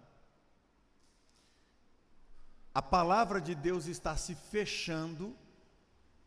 A 2.71 2.83
palavra 2.83 3.41
de 3.41 3.55
Deus 3.55 3.87
está 3.87 4.15
se 4.15 4.35
fechando 4.35 5.35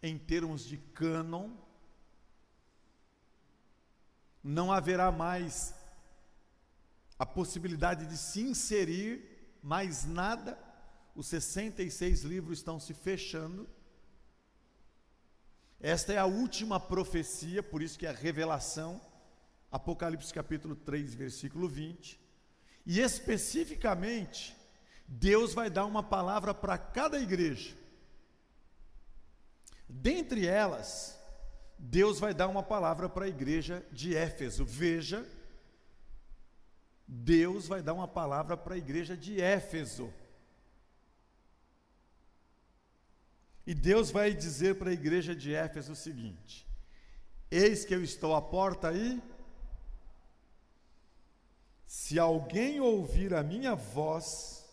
em 0.03 0.19
termos 0.19 0.65
de 0.65 0.77
cânon 0.77 1.53
não 4.43 4.73
haverá 4.73 5.13
mais 5.13 5.75
a 7.19 7.25
possibilidade 7.25 8.07
de 8.07 8.17
se 8.17 8.41
inserir 8.41 9.57
mais 9.63 10.05
nada, 10.05 10.59
os 11.15 11.29
66 11.29 12.23
livros 12.23 12.59
estão 12.59 12.81
se 12.81 12.93
fechando. 12.93 13.69
Esta 15.79 16.13
é 16.13 16.19
a 16.19 16.27
última 16.27 16.81
profecia, 16.81 17.63
por 17.63 17.83
isso 17.83 17.99
que 17.99 18.07
é 18.07 18.11
a 18.11 18.15
revelação, 18.15 19.01
Apocalipse 19.71 20.35
capítulo 20.35 20.75
3, 20.75 21.15
versículo 21.15 21.69
20. 21.69 22.21
E 22.85 23.01
especificamente, 23.01 24.57
Deus 25.07 25.55
vai 25.55 25.71
dar 25.71 25.87
uma 25.87 26.03
palavra 26.03 26.53
para 26.53 26.77
cada 26.77 27.21
igreja. 27.21 27.77
Dentre 29.89 30.47
elas, 30.47 31.22
Deus 31.79 32.21
vai 32.21 32.33
dar 32.33 32.49
uma 32.49 32.63
palavra 32.63 33.09
para 33.09 33.25
a 33.25 33.29
igreja 33.29 33.85
de 33.91 34.17
Éfeso. 34.17 34.65
Veja, 34.65 35.27
Deus 37.07 37.69
vai 37.69 37.83
dar 37.83 37.93
uma 37.93 38.09
palavra 38.09 38.57
para 38.57 38.75
a 38.75 38.79
igreja 38.79 39.17
de 39.17 39.41
Éfeso. 39.41 40.13
E 43.67 43.75
Deus 43.75 44.11
vai 44.11 44.33
dizer 44.33 44.77
para 44.77 44.91
a 44.91 44.95
igreja 44.95 45.35
de 45.35 45.55
Éfeso 45.55 45.93
o 45.93 45.97
seguinte: 45.97 46.67
Eis 47.51 47.85
que 47.85 47.95
eu 47.95 48.03
estou 48.03 48.35
à 48.35 48.43
porta 48.43 48.89
aí. 48.89 49.23
Se 51.87 52.19
alguém 52.19 52.81
ouvir 52.81 53.35
a 53.35 53.43
minha 53.43 53.75
voz 53.75 54.65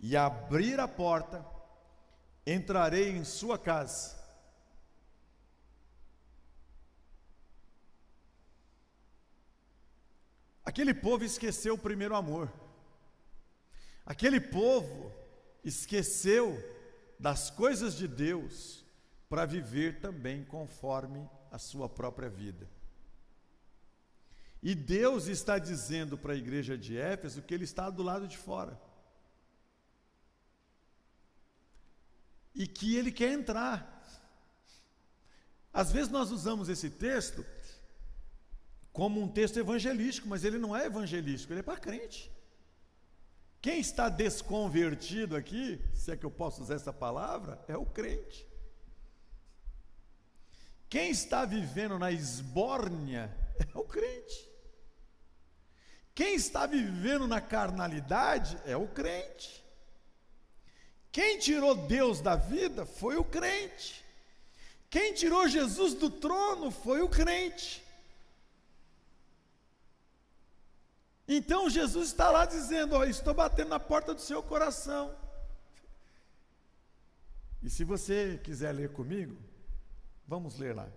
e 0.00 0.16
abrir 0.16 0.80
a 0.80 0.88
porta, 0.88 1.46
entrarei 2.44 3.10
em 3.10 3.24
sua 3.24 3.56
casa. 3.56 4.16
Aquele 10.76 10.92
povo 10.92 11.24
esqueceu 11.24 11.72
o 11.72 11.78
primeiro 11.78 12.14
amor. 12.14 12.52
Aquele 14.04 14.38
povo 14.38 15.10
esqueceu 15.64 16.54
das 17.18 17.48
coisas 17.48 17.94
de 17.94 18.06
Deus 18.06 18.84
para 19.26 19.46
viver 19.46 20.00
também 20.00 20.44
conforme 20.44 21.26
a 21.50 21.58
sua 21.58 21.88
própria 21.88 22.28
vida. 22.28 22.68
E 24.62 24.74
Deus 24.74 25.28
está 25.28 25.58
dizendo 25.58 26.18
para 26.18 26.34
a 26.34 26.36
igreja 26.36 26.76
de 26.76 26.98
Éfeso 26.98 27.40
que 27.40 27.54
ele 27.54 27.64
está 27.64 27.88
do 27.88 28.02
lado 28.02 28.28
de 28.28 28.36
fora. 28.36 28.78
E 32.54 32.66
que 32.66 32.96
ele 32.96 33.10
quer 33.10 33.32
entrar. 33.32 33.80
Às 35.72 35.90
vezes 35.90 36.10
nós 36.10 36.30
usamos 36.30 36.68
esse 36.68 36.90
texto 36.90 37.46
como 38.96 39.20
um 39.20 39.28
texto 39.28 39.58
evangelístico, 39.58 40.26
mas 40.26 40.42
ele 40.42 40.56
não 40.56 40.74
é 40.74 40.86
evangelístico, 40.86 41.52
ele 41.52 41.60
é 41.60 41.62
para 41.62 41.76
crente. 41.78 42.32
Quem 43.60 43.78
está 43.78 44.08
desconvertido 44.08 45.36
aqui, 45.36 45.78
se 45.92 46.12
é 46.12 46.16
que 46.16 46.24
eu 46.24 46.30
posso 46.30 46.62
usar 46.62 46.76
essa 46.76 46.94
palavra, 46.94 47.62
é 47.68 47.76
o 47.76 47.84
crente. 47.84 48.46
Quem 50.88 51.10
está 51.10 51.44
vivendo 51.44 51.98
na 51.98 52.10
esbórnia 52.10 53.36
é 53.74 53.78
o 53.78 53.84
crente. 53.84 54.50
Quem 56.14 56.34
está 56.34 56.64
vivendo 56.64 57.28
na 57.28 57.42
carnalidade 57.42 58.58
é 58.64 58.78
o 58.78 58.88
crente. 58.88 59.62
Quem 61.12 61.38
tirou 61.38 61.74
Deus 61.74 62.22
da 62.22 62.34
vida 62.34 62.86
foi 62.86 63.18
o 63.18 63.24
crente. 63.24 64.02
Quem 64.88 65.12
tirou 65.12 65.46
Jesus 65.46 65.92
do 65.92 66.08
trono 66.08 66.70
foi 66.70 67.02
o 67.02 67.10
crente. 67.10 67.84
Então 71.28 71.68
Jesus 71.68 72.08
está 72.08 72.30
lá 72.30 72.46
dizendo: 72.46 73.02
Estou 73.04 73.34
batendo 73.34 73.68
na 73.70 73.80
porta 73.80 74.14
do 74.14 74.20
seu 74.20 74.42
coração. 74.42 75.14
E 77.62 77.70
se 77.70 77.82
você 77.82 78.40
quiser 78.44 78.72
ler 78.72 78.92
comigo, 78.92 79.36
vamos 80.26 80.58
ler 80.58 80.74
lá. 80.74 80.88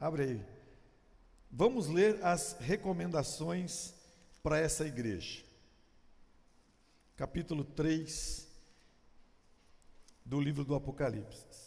Abre 0.00 0.22
aí. 0.22 0.46
Vamos 1.50 1.86
ler 1.86 2.24
as 2.24 2.56
recomendações 2.60 3.94
para 4.42 4.58
essa 4.58 4.86
igreja. 4.86 5.44
Capítulo 7.16 7.64
3 7.64 8.46
do 10.24 10.40
livro 10.40 10.64
do 10.64 10.74
Apocalipse. 10.74 11.65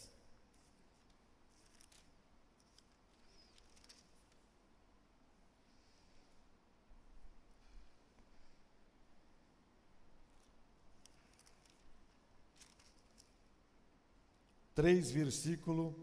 Três, 14.80 15.10
versículo 15.10 15.94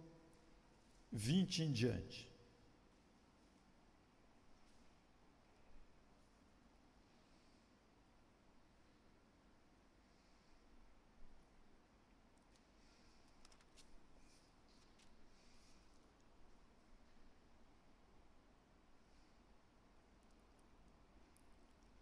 20 1.11 1.63
em 1.63 1.71
diante. 1.71 2.31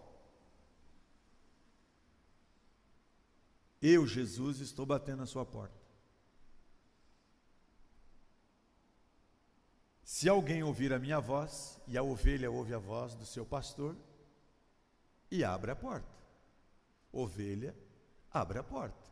Eu, 3.81 4.07
Jesus, 4.07 4.61
estou 4.61 4.85
batendo 4.85 5.21
na 5.21 5.27
sua 5.27 5.45
porta. 5.47 5.81
Se 10.05 10.29
alguém 10.29 10.63
ouvir 10.63 10.93
a 10.93 10.99
minha 10.99 11.19
voz, 11.19 11.81
e 11.87 11.97
a 11.97 12.03
ovelha 12.03 12.51
ouve 12.51 12.75
a 12.75 12.79
voz 12.79 13.15
do 13.15 13.25
seu 13.25 13.47
pastor, 13.47 13.97
e 15.31 15.43
abre 15.43 15.71
a 15.71 15.77
porta. 15.77 16.13
Ovelha, 17.11 17.75
abre 18.31 18.59
a 18.59 18.63
porta. 18.63 19.09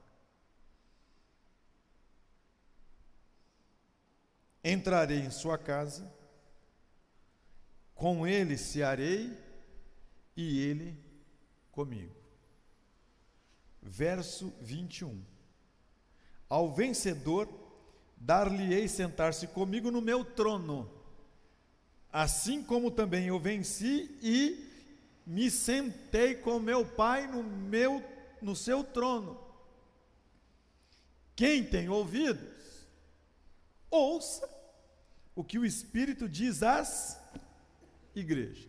Entrarei 4.62 5.20
em 5.20 5.30
sua 5.30 5.56
casa, 5.56 6.12
com 7.94 8.26
ele 8.26 8.58
cearei, 8.58 9.32
e 10.36 10.60
ele 10.60 11.02
comigo 11.70 12.17
verso 13.88 14.52
21. 14.60 15.20
Ao 16.48 16.72
vencedor, 16.72 17.48
dar-lhe-ei 18.16 18.86
sentar-se 18.86 19.46
comigo 19.48 19.90
no 19.90 20.00
meu 20.00 20.24
trono, 20.24 20.90
assim 22.12 22.62
como 22.62 22.90
também 22.90 23.26
eu 23.26 23.38
venci 23.38 24.16
e 24.22 24.66
me 25.26 25.50
sentei 25.50 26.34
com 26.34 26.58
meu 26.58 26.84
Pai 26.84 27.26
no 27.26 27.42
meu 27.42 28.02
no 28.40 28.54
seu 28.54 28.84
trono. 28.84 29.38
Quem 31.34 31.64
tem 31.64 31.88
ouvidos, 31.88 32.86
ouça 33.90 34.48
o 35.34 35.44
que 35.44 35.58
o 35.58 35.64
Espírito 35.64 36.28
diz 36.28 36.62
às 36.62 37.20
igrejas. 38.14 38.68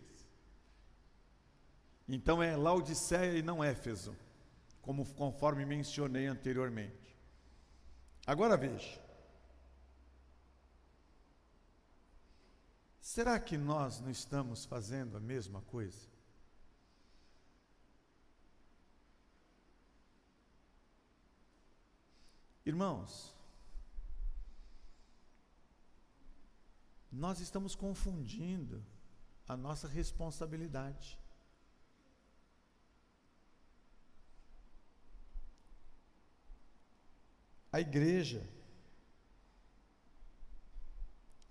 Então 2.08 2.42
é 2.42 2.56
Laodiceia 2.56 3.38
e 3.38 3.42
não 3.42 3.64
Éfeso, 3.64 4.16
como 4.90 5.06
conforme 5.06 5.68
mencionei 5.68 6.26
anteriormente. 6.26 7.16
Agora 8.26 8.58
veja. 8.58 9.00
Será 13.00 13.40
que 13.40 13.56
nós 13.56 14.02
não 14.02 14.10
estamos 14.10 14.66
fazendo 14.66 15.16
a 15.16 15.20
mesma 15.20 15.62
coisa? 15.62 16.10
Irmãos, 22.66 23.32
nós 27.12 27.40
estamos 27.40 27.76
confundindo 27.76 28.84
a 29.48 29.56
nossa 29.56 29.88
responsabilidade. 29.88 31.16
A 37.80 37.82
igreja, 37.82 38.46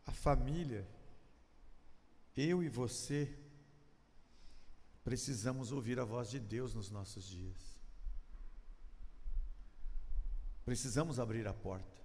a 0.04 0.12
família, 0.12 0.86
eu 2.36 2.62
e 2.62 2.68
você, 2.68 3.34
precisamos 5.02 5.72
ouvir 5.72 5.98
a 5.98 6.04
voz 6.04 6.28
de 6.28 6.38
Deus 6.38 6.74
nos 6.74 6.90
nossos 6.90 7.24
dias. 7.24 7.80
Precisamos 10.66 11.18
abrir 11.18 11.48
a 11.48 11.54
porta 11.54 12.02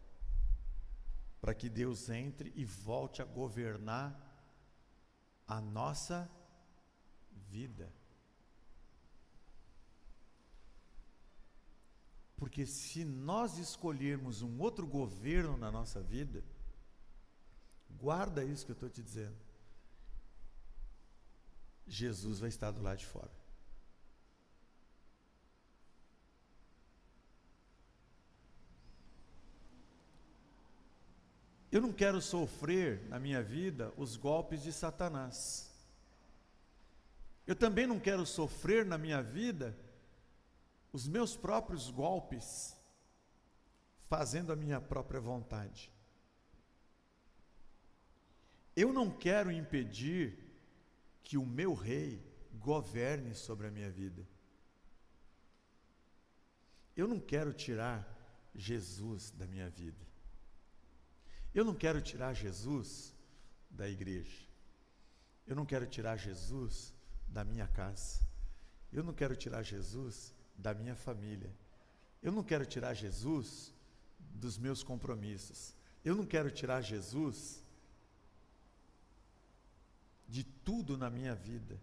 para 1.42 1.54
que 1.54 1.68
Deus 1.68 2.08
entre 2.08 2.54
e 2.56 2.64
volte 2.64 3.22
a 3.22 3.26
governar 3.26 4.18
a 5.46 5.60
nossa 5.60 6.32
vida. 7.30 7.92
Porque 12.38 12.66
se 12.66 13.06
nós 13.06 13.58
escolhermos 13.58 14.42
um 14.42 14.60
outro 14.60 14.86
governo 14.86 15.58
na 15.58 15.72
nossa 15.72 16.02
vida, 16.02 16.44
guarda 18.00 18.44
isso 18.44 18.66
que 18.66 18.72
eu 18.72 18.76
estou 18.76 18.90
te 18.90 19.02
dizendo. 19.02 19.36
Jesus 21.88 22.40
vai 22.40 22.50
estar 22.50 22.72
do 22.72 22.82
lado 22.82 22.98
de 22.98 23.06
fora. 23.06 23.32
Eu 31.72 31.82
não 31.82 31.92
quero 31.92 32.22
sofrer 32.22 33.02
na 33.10 33.20
minha 33.20 33.42
vida 33.42 33.92
os 33.98 34.16
golpes 34.16 34.62
de 34.62 34.72
Satanás. 34.72 35.74
Eu 37.48 37.56
também 37.56 37.88
não 37.88 38.00
quero 38.00 38.28
sofrer 38.28 38.86
na 38.86 38.96
minha 38.96 39.24
vida 39.24 39.76
os 40.94 41.08
meus 41.08 41.36
próprios 41.36 41.90
golpes, 41.90 42.78
fazendo 44.08 44.54
a 44.54 44.56
minha 44.56 44.80
própria 44.80 45.20
vontade. 45.20 45.92
Eu 48.76 48.94
não 48.94 49.10
quero 49.10 49.52
impedir 49.52 50.38
que 51.24 51.36
o 51.36 51.46
meu 51.46 51.74
rei 51.74 52.24
governe 52.54 53.34
sobre 53.34 53.68
a 53.68 53.72
minha 53.72 53.90
vida. 53.90 54.28
Eu 56.96 57.08
não 57.08 57.20
quero 57.20 57.52
tirar 57.52 58.08
Jesus 58.54 59.32
da 59.32 59.48
minha 59.48 59.70
vida. 59.70 60.06
Eu 61.56 61.66
não 61.66 61.74
quero 61.74 62.00
tirar 62.02 62.34
Jesus 62.36 63.16
da 63.70 63.90
igreja. 63.90 64.44
Eu 65.48 65.56
não 65.56 65.66
quero 65.66 65.88
tirar 65.88 66.18
Jesus 66.18 66.94
da 67.28 67.44
minha 67.44 67.68
casa. 67.68 68.22
Eu 68.92 69.04
não 69.04 69.14
quero 69.14 69.36
tirar 69.36 69.64
Jesus 69.64 70.34
da 70.64 70.74
minha 70.74 70.96
família. 70.96 71.52
Eu 72.22 72.32
não 72.32 72.42
quero 72.42 72.66
tirar 72.66 72.94
Jesus 72.94 73.74
dos 74.18 74.58
meus 74.58 74.82
compromissos. 74.82 75.76
Eu 76.04 76.16
não 76.16 76.26
quero 76.26 76.50
tirar 76.50 76.82
Jesus 76.82 77.62
de 80.28 80.44
tudo 80.44 80.98
na 80.98 81.10
minha 81.10 81.36
vida. 81.36 81.78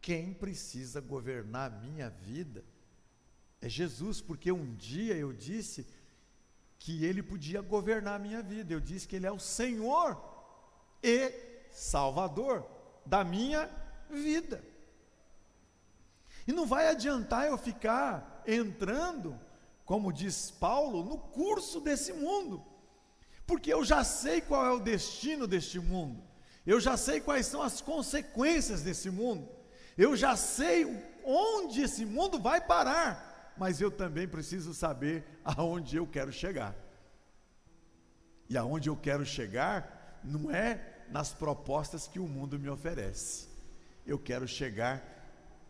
Quem 0.00 0.34
precisa 0.34 1.00
governar 1.00 1.72
a 1.72 1.76
minha 1.76 2.10
vida 2.10 2.64
é 3.60 3.68
Jesus, 3.68 4.20
porque 4.20 4.50
um 4.52 4.74
dia 4.74 5.14
eu 5.16 5.32
disse 5.32 5.86
que 6.78 7.04
ele 7.04 7.22
podia 7.22 7.62
governar 7.62 8.16
a 8.16 8.24
minha 8.26 8.42
vida. 8.42 8.74
Eu 8.74 8.80
disse 8.80 9.06
que 9.08 9.16
ele 9.16 9.26
é 9.26 9.32
o 9.32 9.38
Senhor 9.38 10.20
e 11.02 11.32
Salvador 11.70 12.68
da 13.06 13.24
minha 13.24 13.70
vida. 14.10 14.73
E 16.46 16.52
não 16.52 16.66
vai 16.66 16.88
adiantar 16.88 17.46
eu 17.46 17.56
ficar 17.56 18.42
entrando, 18.46 19.38
como 19.84 20.12
diz 20.12 20.50
Paulo, 20.50 21.04
no 21.04 21.18
curso 21.18 21.80
desse 21.80 22.12
mundo, 22.12 22.64
porque 23.46 23.72
eu 23.72 23.84
já 23.84 24.04
sei 24.04 24.40
qual 24.40 24.64
é 24.64 24.70
o 24.70 24.80
destino 24.80 25.46
deste 25.46 25.78
mundo, 25.78 26.22
eu 26.66 26.80
já 26.80 26.96
sei 26.96 27.20
quais 27.20 27.46
são 27.46 27.62
as 27.62 27.80
consequências 27.80 28.82
desse 28.82 29.10
mundo, 29.10 29.48
eu 29.96 30.16
já 30.16 30.36
sei 30.36 30.84
onde 31.24 31.82
esse 31.82 32.04
mundo 32.04 32.38
vai 32.38 32.60
parar 32.60 33.34
mas 33.56 33.80
eu 33.80 33.90
também 33.90 34.26
preciso 34.26 34.74
saber 34.74 35.24
aonde 35.44 35.96
eu 35.96 36.06
quero 36.06 36.32
chegar. 36.32 36.74
E 38.48 38.56
aonde 38.56 38.88
eu 38.88 38.96
quero 38.96 39.24
chegar 39.24 40.20
não 40.22 40.50
é 40.50 41.04
nas 41.10 41.32
propostas 41.32 42.06
que 42.06 42.18
o 42.18 42.26
mundo 42.26 42.58
me 42.58 42.68
oferece. 42.68 43.48
Eu 44.06 44.18
quero 44.18 44.46
chegar 44.46 45.02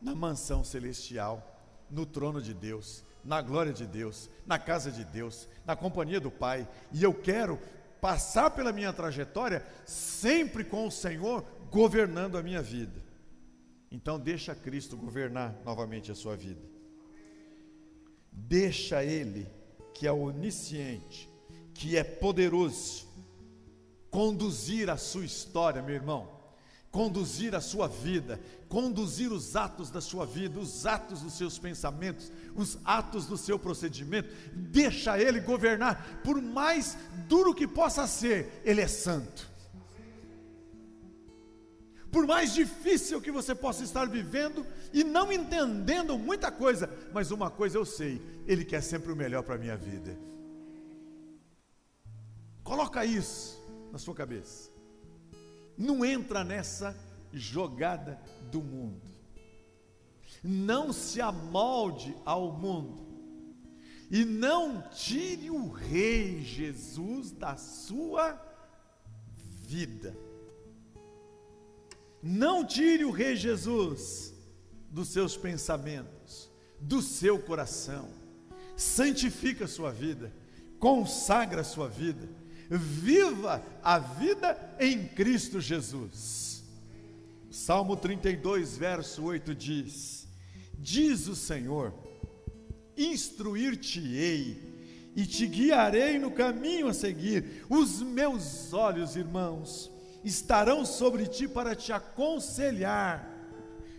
na 0.04 0.14
mansão 0.14 0.62
celestial, 0.62 1.58
no 1.90 2.04
trono 2.04 2.42
de 2.42 2.52
Deus, 2.52 3.02
na 3.24 3.40
glória 3.40 3.72
de 3.72 3.86
Deus, 3.86 4.28
na 4.46 4.58
casa 4.58 4.92
de 4.92 5.02
Deus, 5.02 5.48
na 5.64 5.74
companhia 5.74 6.20
do 6.20 6.30
Pai. 6.30 6.68
E 6.92 7.02
eu 7.02 7.14
quero 7.14 7.58
passar 8.02 8.50
pela 8.50 8.70
minha 8.70 8.92
trajetória 8.92 9.66
sempre 9.86 10.62
com 10.62 10.86
o 10.86 10.90
Senhor 10.90 11.42
governando 11.70 12.36
a 12.36 12.42
minha 12.42 12.60
vida. 12.60 13.02
Então 13.90 14.20
deixa 14.20 14.54
Cristo 14.54 14.94
governar 14.94 15.56
novamente 15.64 16.12
a 16.12 16.14
sua 16.14 16.36
vida. 16.36 16.60
Deixa 18.30 19.02
Ele, 19.02 19.46
que 19.94 20.06
é 20.06 20.12
onisciente, 20.12 21.30
que 21.72 21.96
é 21.96 22.04
poderoso, 22.04 23.08
conduzir 24.10 24.90
a 24.90 24.98
sua 24.98 25.24
história, 25.24 25.80
meu 25.80 25.94
irmão, 25.94 26.28
conduzir 26.94 27.56
a 27.56 27.60
sua 27.60 27.88
vida, 27.88 28.40
conduzir 28.68 29.32
os 29.32 29.56
atos 29.56 29.90
da 29.90 30.00
sua 30.00 30.24
vida, 30.24 30.60
os 30.60 30.86
atos 30.86 31.22
dos 31.22 31.36
seus 31.36 31.58
pensamentos, 31.58 32.30
os 32.54 32.78
atos 32.84 33.26
do 33.26 33.36
seu 33.36 33.58
procedimento, 33.58 34.32
deixa 34.54 35.18
Ele 35.18 35.40
governar, 35.40 36.20
por 36.22 36.40
mais 36.40 36.96
duro 37.26 37.52
que 37.52 37.66
possa 37.66 38.06
ser, 38.06 38.62
Ele 38.64 38.80
é 38.80 38.86
santo. 38.86 39.50
Por 42.12 42.28
mais 42.28 42.54
difícil 42.54 43.20
que 43.20 43.32
você 43.32 43.56
possa 43.56 43.82
estar 43.82 44.08
vivendo 44.08 44.64
e 44.92 45.02
não 45.02 45.32
entendendo 45.32 46.16
muita 46.16 46.52
coisa, 46.52 46.88
mas 47.12 47.32
uma 47.32 47.50
coisa 47.50 47.76
eu 47.76 47.84
sei, 47.84 48.22
Ele 48.46 48.64
quer 48.64 48.82
sempre 48.84 49.10
o 49.10 49.16
melhor 49.16 49.42
para 49.42 49.56
a 49.56 49.58
minha 49.58 49.76
vida. 49.76 50.16
Coloca 52.62 53.04
isso 53.04 53.60
na 53.90 53.98
sua 53.98 54.14
cabeça. 54.14 54.73
Não 55.76 56.04
entra 56.04 56.44
nessa 56.44 56.96
jogada 57.32 58.20
do 58.50 58.62
mundo. 58.62 59.02
Não 60.42 60.92
se 60.92 61.20
amolde 61.20 62.14
ao 62.24 62.52
mundo. 62.52 63.04
E 64.10 64.24
não 64.24 64.82
tire 64.90 65.50
o 65.50 65.70
Rei 65.70 66.42
Jesus 66.42 67.32
da 67.32 67.56
sua 67.56 68.40
vida. 69.66 70.16
Não 72.22 72.64
tire 72.64 73.04
o 73.04 73.10
Rei 73.10 73.36
Jesus 73.36 74.34
dos 74.90 75.08
seus 75.08 75.36
pensamentos, 75.36 76.50
do 76.80 77.02
seu 77.02 77.38
coração. 77.38 78.08
Santifica 78.76 79.64
a 79.64 79.68
sua 79.68 79.90
vida, 79.90 80.32
consagra 80.78 81.62
a 81.62 81.64
sua 81.64 81.88
vida, 81.88 82.28
viva 82.70 83.62
a 83.82 83.98
vida 83.98 84.76
em 84.78 85.06
Cristo 85.06 85.60
Jesus. 85.60 86.64
Salmo 87.50 87.96
32, 87.96 88.76
verso 88.76 89.24
8 89.24 89.54
diz: 89.54 90.26
Diz 90.78 91.28
o 91.28 91.36
Senhor: 91.36 91.94
Instruir-te-ei 92.96 94.74
e 95.16 95.24
te 95.24 95.46
guiarei 95.46 96.18
no 96.18 96.30
caminho 96.30 96.88
a 96.88 96.92
seguir. 96.92 97.64
Os 97.68 98.02
meus 98.02 98.72
olhos, 98.72 99.14
irmãos, 99.14 99.90
estarão 100.24 100.84
sobre 100.84 101.26
ti 101.26 101.46
para 101.46 101.74
te 101.74 101.92
aconselhar. 101.92 103.30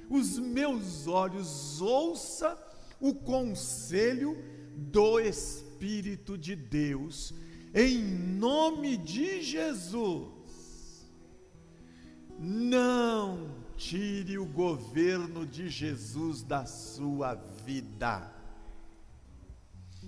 Os 0.09 0.37
meus 0.37 1.07
olhos 1.07 1.81
ouça 1.81 2.57
o 2.99 3.13
conselho 3.13 4.37
do 4.75 5.19
Espírito 5.19 6.37
de 6.37 6.55
Deus, 6.55 7.33
em 7.75 8.01
nome 8.01 8.95
de 8.95 9.41
Jesus. 9.41 11.05
Não 12.39 13.53
tire 13.75 14.37
o 14.37 14.45
governo 14.45 15.45
de 15.45 15.69
Jesus 15.69 16.41
da 16.41 16.65
sua 16.65 17.35
vida. 17.35 18.33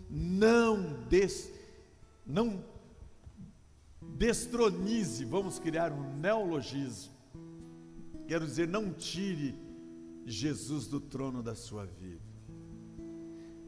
Não 0.10 1.04
des, 1.10 1.52
não 2.26 2.64
destronize, 4.02 5.26
vamos 5.26 5.60
criar 5.60 5.92
um 5.92 6.18
neologismo. 6.18 7.14
Quero 8.28 8.46
dizer, 8.46 8.68
não 8.68 8.94
tire 8.94 9.56
Jesus 10.26 10.88
do 10.88 11.02
trono 11.02 11.44
da 11.44 11.56
sua 11.56 11.86
vida. 11.86 12.26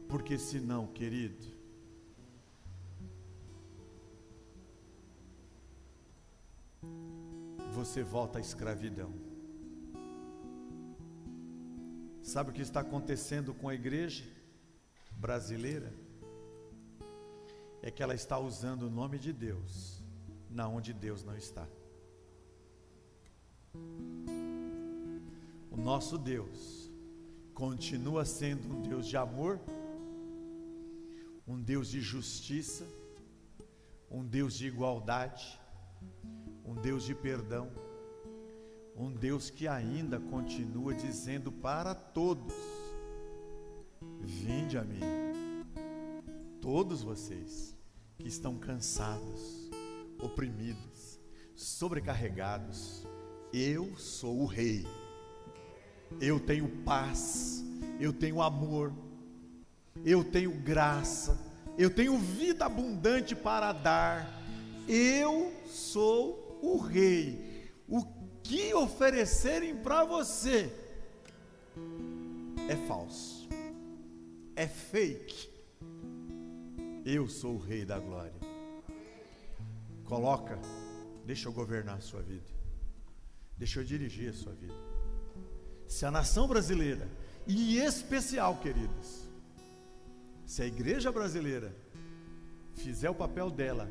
Porque 0.08 0.38
senão, 0.38 0.86
querido, 0.86 1.59
você 7.70 8.02
volta 8.02 8.38
à 8.38 8.40
escravidão. 8.40 9.12
Sabe 12.22 12.50
o 12.50 12.52
que 12.52 12.62
está 12.62 12.80
acontecendo 12.80 13.54
com 13.54 13.68
a 13.68 13.74
igreja 13.74 14.24
brasileira? 15.12 15.92
É 17.82 17.90
que 17.90 18.02
ela 18.02 18.14
está 18.14 18.38
usando 18.38 18.82
o 18.82 18.90
nome 18.90 19.18
de 19.18 19.32
Deus 19.32 20.02
na 20.50 20.68
onde 20.68 20.92
Deus 20.92 21.24
não 21.24 21.36
está. 21.36 21.66
O 25.70 25.76
nosso 25.76 26.18
Deus 26.18 26.90
continua 27.54 28.24
sendo 28.24 28.68
um 28.68 28.82
Deus 28.82 29.06
de 29.06 29.16
amor, 29.16 29.60
um 31.46 31.60
Deus 31.60 31.88
de 31.88 32.00
justiça, 32.00 32.86
um 34.10 34.24
Deus 34.24 34.54
de 34.54 34.66
igualdade, 34.66 35.59
um 36.70 36.74
Deus 36.74 37.02
de 37.02 37.16
perdão, 37.16 37.68
um 38.96 39.10
Deus 39.12 39.50
que 39.50 39.66
ainda 39.66 40.20
continua 40.20 40.94
dizendo 40.94 41.50
para 41.50 41.96
todos: 41.96 42.54
Vinde 44.20 44.78
a 44.78 44.84
mim, 44.84 45.00
todos 46.60 47.02
vocês 47.02 47.76
que 48.16 48.28
estão 48.28 48.56
cansados, 48.56 49.68
oprimidos, 50.22 51.18
sobrecarregados, 51.56 53.04
eu 53.52 53.96
sou 53.96 54.40
o 54.40 54.46
Rei. 54.46 54.86
Eu 56.20 56.38
tenho 56.38 56.68
paz, 56.84 57.64
eu 57.98 58.12
tenho 58.12 58.40
amor, 58.40 58.92
eu 60.04 60.22
tenho 60.22 60.52
graça, 60.52 61.36
eu 61.76 61.90
tenho 61.90 62.16
vida 62.16 62.64
abundante 62.64 63.34
para 63.34 63.72
dar. 63.72 64.40
Eu 64.88 65.52
sou 65.66 66.39
o 66.62 66.78
Rei. 66.78 67.72
O 67.88 68.04
que 68.42 68.72
oferecerem 68.74 69.76
para 69.76 70.04
você 70.04 70.72
é 72.68 72.76
falso, 72.86 73.48
é 74.54 74.66
fake. 74.66 75.50
Eu 77.04 77.28
sou 77.28 77.54
o 77.54 77.58
Rei 77.58 77.84
da 77.84 77.98
Glória. 77.98 78.32
Coloca, 80.04 80.58
deixa 81.24 81.48
eu 81.48 81.52
governar 81.52 81.96
a 81.96 82.00
sua 82.00 82.20
vida, 82.22 82.50
deixa 83.56 83.80
eu 83.80 83.84
dirigir 83.84 84.30
a 84.30 84.32
sua 84.32 84.52
vida. 84.52 84.74
Se 85.86 86.04
a 86.04 86.10
nação 86.10 86.46
brasileira, 86.46 87.08
e 87.46 87.78
em 87.78 87.84
especial, 87.84 88.58
queridos, 88.58 89.28
se 90.46 90.62
a 90.62 90.66
igreja 90.66 91.10
brasileira 91.10 91.74
fizer 92.74 93.10
o 93.10 93.14
papel 93.14 93.50
dela 93.50 93.90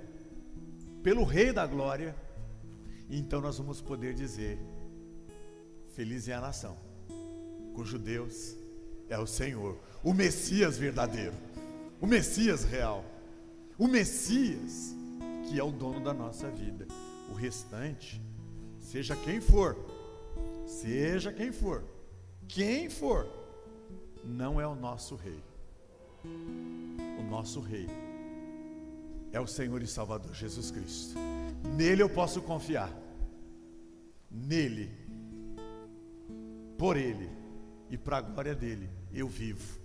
pelo 1.03 1.23
Rei 1.23 1.51
da 1.51 1.65
Glória, 1.65 2.15
então 3.17 3.41
nós 3.41 3.57
vamos 3.57 3.81
poder 3.81 4.13
dizer: 4.13 4.59
Feliz 5.95 6.27
é 6.27 6.33
a 6.33 6.41
nação, 6.41 6.77
cujo 7.73 7.97
Deus 7.97 8.55
é 9.09 9.17
o 9.17 9.25
Senhor, 9.25 9.77
o 10.03 10.13
Messias 10.13 10.77
verdadeiro, 10.77 11.35
o 11.99 12.05
Messias 12.05 12.63
real, 12.63 13.03
o 13.77 13.87
Messias 13.87 14.95
que 15.49 15.59
é 15.59 15.63
o 15.63 15.71
dono 15.71 15.99
da 15.99 16.13
nossa 16.13 16.49
vida. 16.51 16.87
O 17.31 17.33
restante, 17.33 18.21
seja 18.79 19.15
quem 19.15 19.41
for, 19.41 19.75
seja 20.67 21.33
quem 21.33 21.51
for, 21.51 21.83
quem 22.47 22.87
for, 22.87 23.27
não 24.23 24.61
é 24.61 24.67
o 24.67 24.75
nosso 24.75 25.15
rei. 25.15 25.43
O 26.23 27.23
nosso 27.29 27.59
rei 27.59 27.87
é 29.31 29.39
o 29.39 29.47
Senhor 29.47 29.81
e 29.81 29.87
Salvador 29.87 30.35
Jesus 30.35 30.69
Cristo. 30.69 31.15
Nele 31.63 32.01
eu 32.01 32.09
posso 32.09 32.41
confiar. 32.41 32.91
Nele, 34.29 34.91
por 36.77 36.95
Ele 36.95 37.29
e 37.89 37.97
para 37.97 38.17
a 38.17 38.21
glória 38.21 38.55
dele, 38.55 38.89
eu 39.11 39.27
vivo. 39.27 39.79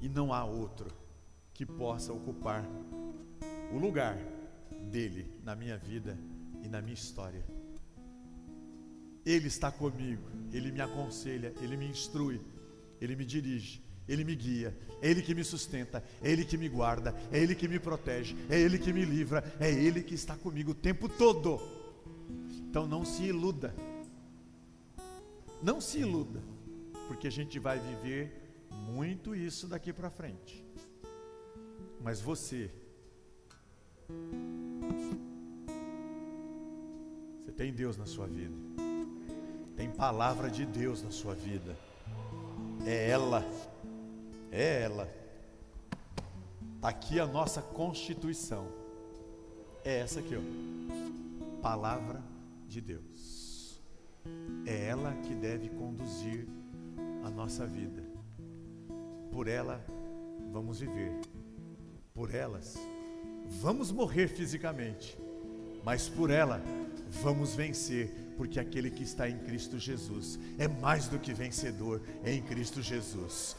E 0.00 0.08
não 0.08 0.32
há 0.32 0.44
outro 0.44 0.90
que 1.52 1.64
possa 1.64 2.12
ocupar 2.12 2.64
o 3.72 3.78
lugar 3.78 4.18
dele 4.90 5.30
na 5.44 5.54
minha 5.54 5.76
vida 5.76 6.18
e 6.62 6.68
na 6.68 6.80
minha 6.80 6.94
história. 6.94 7.44
Ele 9.24 9.48
está 9.48 9.70
comigo, 9.70 10.28
ele 10.52 10.72
me 10.72 10.80
aconselha, 10.80 11.52
ele 11.60 11.76
me 11.76 11.86
instrui, 11.86 12.40
ele 13.00 13.14
me 13.14 13.24
dirige, 13.24 13.82
ele 14.12 14.24
me 14.24 14.34
guia, 14.34 14.76
é 15.00 15.08
ele 15.08 15.22
que 15.22 15.34
me 15.34 15.44
sustenta, 15.44 16.02
é 16.20 16.32
ele 16.32 16.44
que 16.44 16.58
me 16.58 16.68
guarda, 16.68 17.14
é 17.30 17.38
ele 17.38 17.54
que 17.54 17.68
me 17.68 17.78
protege, 17.78 18.36
é 18.48 18.60
ele 18.60 18.76
que 18.76 18.92
me 18.92 19.04
livra, 19.04 19.44
é 19.60 19.70
ele 19.70 20.02
que 20.02 20.14
está 20.14 20.36
comigo 20.36 20.72
o 20.72 20.74
tempo 20.74 21.08
todo. 21.08 21.60
Então 22.68 22.88
não 22.88 23.04
se 23.04 23.22
iluda. 23.22 23.72
Não 25.62 25.80
se 25.80 26.00
iluda, 26.00 26.42
porque 27.06 27.28
a 27.28 27.30
gente 27.30 27.58
vai 27.60 27.78
viver 27.78 28.32
muito 28.92 29.32
isso 29.32 29.68
daqui 29.68 29.92
para 29.92 30.10
frente. 30.10 30.64
Mas 32.02 32.20
você 32.20 32.68
você 37.38 37.52
tem 37.52 37.72
Deus 37.72 37.96
na 37.96 38.06
sua 38.06 38.26
vida. 38.26 38.56
Tem 39.76 39.88
palavra 39.88 40.50
de 40.50 40.66
Deus 40.66 41.00
na 41.00 41.12
sua 41.12 41.34
vida. 41.34 41.76
É 42.84 43.10
ela. 43.10 43.69
É 44.50 44.82
ela. 44.82 45.08
Está 46.76 46.88
aqui 46.88 47.20
a 47.20 47.26
nossa 47.26 47.60
constituição. 47.60 48.68
É 49.84 49.98
essa 50.00 50.20
aqui, 50.20 50.34
ó. 50.36 51.60
Palavra 51.60 52.22
de 52.66 52.80
Deus. 52.80 53.80
É 54.66 54.86
ela 54.86 55.12
que 55.22 55.34
deve 55.34 55.68
conduzir 55.68 56.46
a 57.24 57.30
nossa 57.30 57.66
vida. 57.66 58.02
Por 59.30 59.46
ela 59.48 59.84
vamos 60.52 60.80
viver. 60.80 61.12
Por 62.12 62.34
elas 62.34 62.76
vamos 63.50 63.90
morrer 63.90 64.28
fisicamente, 64.28 65.18
mas 65.84 66.08
por 66.08 66.30
ela 66.30 66.62
vamos 67.22 67.54
vencer, 67.54 68.10
porque 68.36 68.60
aquele 68.60 68.90
que 68.90 69.02
está 69.02 69.28
em 69.28 69.38
Cristo 69.38 69.78
Jesus 69.78 70.38
é 70.56 70.68
mais 70.68 71.08
do 71.08 71.18
que 71.18 71.34
vencedor 71.34 72.00
em 72.24 72.40
Cristo 72.40 72.80
Jesus. 72.80 73.56